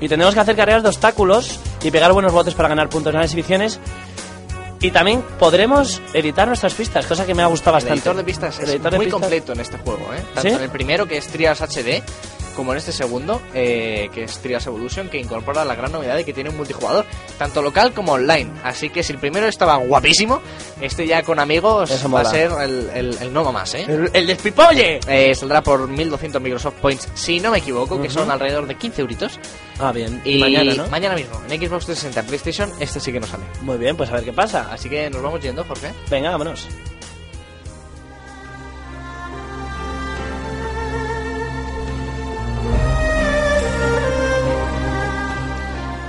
[0.00, 3.20] Y tendremos que hacer carreras de obstáculos y pegar buenos botes para ganar puntos en
[3.20, 3.78] las exhibiciones.
[4.80, 7.98] Y también podremos editar nuestras pistas, cosa que me ha gustado El bastante.
[7.98, 10.22] editor de pistas El es editor de muy pistas- completo en este juego, ¿eh?
[10.34, 10.54] Tanto ¿Sí?
[10.56, 12.02] en el primero, que es Trials HD,
[12.56, 16.24] como en este segundo, eh, que es Trials Evolution, que incorpora la gran novedad de
[16.24, 17.06] que tiene un multijugador,
[17.38, 18.50] tanto local como online.
[18.64, 20.40] Así que si el primero estaba guapísimo,
[20.80, 23.84] este ya con amigos Eso va a ser el, el, el no más, ¿eh?
[23.88, 25.00] ¡El, el despipolle!
[25.08, 28.18] Eh, saldrá por 1200 Microsoft Points, si no me equivoco, que Ujú.
[28.20, 29.38] son alrededor de 15 euritos.
[29.78, 30.20] Ah, bien.
[30.24, 30.86] Y mañana, ¿no?
[30.88, 33.44] mañana mismo, en Xbox 360 PlayStation, este sí que no sale.
[33.62, 34.68] Muy bien, pues a ver qué pasa.
[34.70, 35.92] Así que nos vamos yendo, Jorge.
[36.10, 36.68] Venga, vámonos.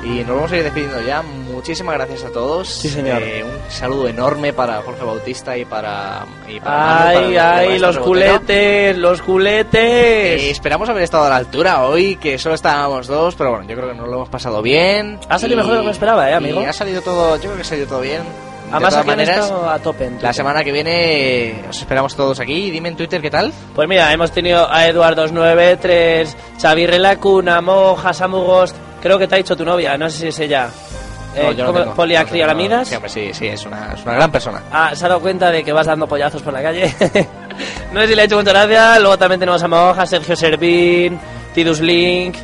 [0.04, 1.22] Y nos vamos a ir despidiendo ya.
[1.22, 2.68] muchísimas gracias a todos.
[2.68, 3.22] Sí, señor.
[3.22, 6.26] Eh, un saludo enorme para Jorge Bautista y para.
[6.48, 8.04] Y para Manu, para Ay, ay, los rebotero.
[8.40, 10.44] culetes, los Eh, culetes.
[10.50, 13.90] esperamos haber estado a la altura hoy, que solo estábamos dos, pero bueno, yo creo
[13.90, 15.20] que nos lo hemos pasado bien.
[15.30, 16.62] Ha salido Y- mejor de lo que esperaba, ¿eh, amigo?
[16.62, 18.22] y ha salido todo, yo creo que ha salido todo bien.
[18.24, 20.06] De Además, todas maneras, a tope.
[20.06, 22.72] en la semana que viene eh, os esperamos todos aquí.
[22.72, 23.52] Dime en Twitter qué tal.
[23.76, 28.76] Pues mira, hemos tenido a Eduardo993, Xavi Relacuna, Moja, Samu Ghost.
[29.02, 30.70] Creo que te ha dicho tu novia, no sé si es ella.
[31.36, 31.96] Eh, No, yo no ¿cómo- tengo.
[31.96, 32.88] Poliacriolamidas.
[32.90, 34.62] Sí, sí, sí, es una, es una gran persona.
[34.72, 36.94] Ah, se ha dado cuenta de que vas dando pollazos por la calle.
[37.94, 39.00] no sé si le ha hecho mucha gracia.
[39.00, 41.18] Luego también tenemos a Moja, Sergio Servín,
[41.54, 42.36] Tidus Link,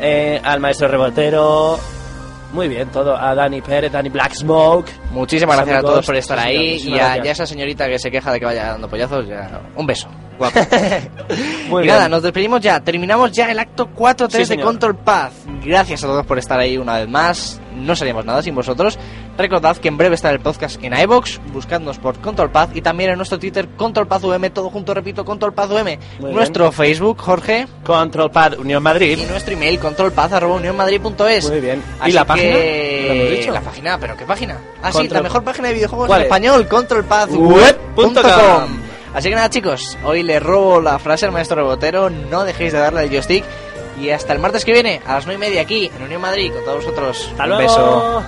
[0.00, 1.78] eh, al maestro rebotero.
[2.52, 3.16] Muy bien, todo.
[3.16, 4.88] A Dani Pérez, Dani Black Smoke.
[5.10, 6.80] Muchísimas gracias a todos por estar ahí.
[7.00, 9.84] a, y a esa señorita que se queja de que vaya dando pollazos, ya, un
[9.86, 10.08] beso.
[10.36, 10.60] Guapo.
[11.68, 11.96] Muy y bien.
[11.96, 12.78] nada, nos despedimos ya.
[12.80, 14.66] Terminamos ya el acto 4-3 Sí, de señor.
[14.66, 15.32] Control Path.
[15.64, 17.60] Gracias a todos por estar ahí una vez más.
[17.74, 18.98] No seríamos nada sin vosotros.
[19.36, 23.10] Recordad que en breve estará el podcast en iVoox, buscadnos por Control Path y también
[23.10, 25.98] en nuestro Twitter Control Path UM, todo junto, repito, Control Path UM.
[26.20, 29.18] Muy nuestro Facebook, Jorge, Control Pad Unión Madrid.
[29.18, 31.50] y nuestro email controlpaz.unionmadrid.es.
[31.50, 31.82] Muy bien.
[32.00, 32.54] ¿Y Así la página?
[32.54, 33.52] que- ¿Lo hemos dicho?
[33.52, 34.56] La página, ¿pero qué página?
[34.82, 36.26] Ah, sí, Control- la mejor página de videojuegos ¿Cuál en es?
[36.28, 38.85] español, controlpathweb.com.
[39.16, 42.80] Así que nada, chicos, hoy le robo la frase al maestro rebotero, no dejéis de
[42.80, 43.46] darle al joystick.
[43.98, 46.52] Y hasta el martes que viene, a las 9 y media aquí, en Unión Madrid,
[46.52, 47.30] con todos vosotros.
[47.30, 48.22] Hasta Un beso.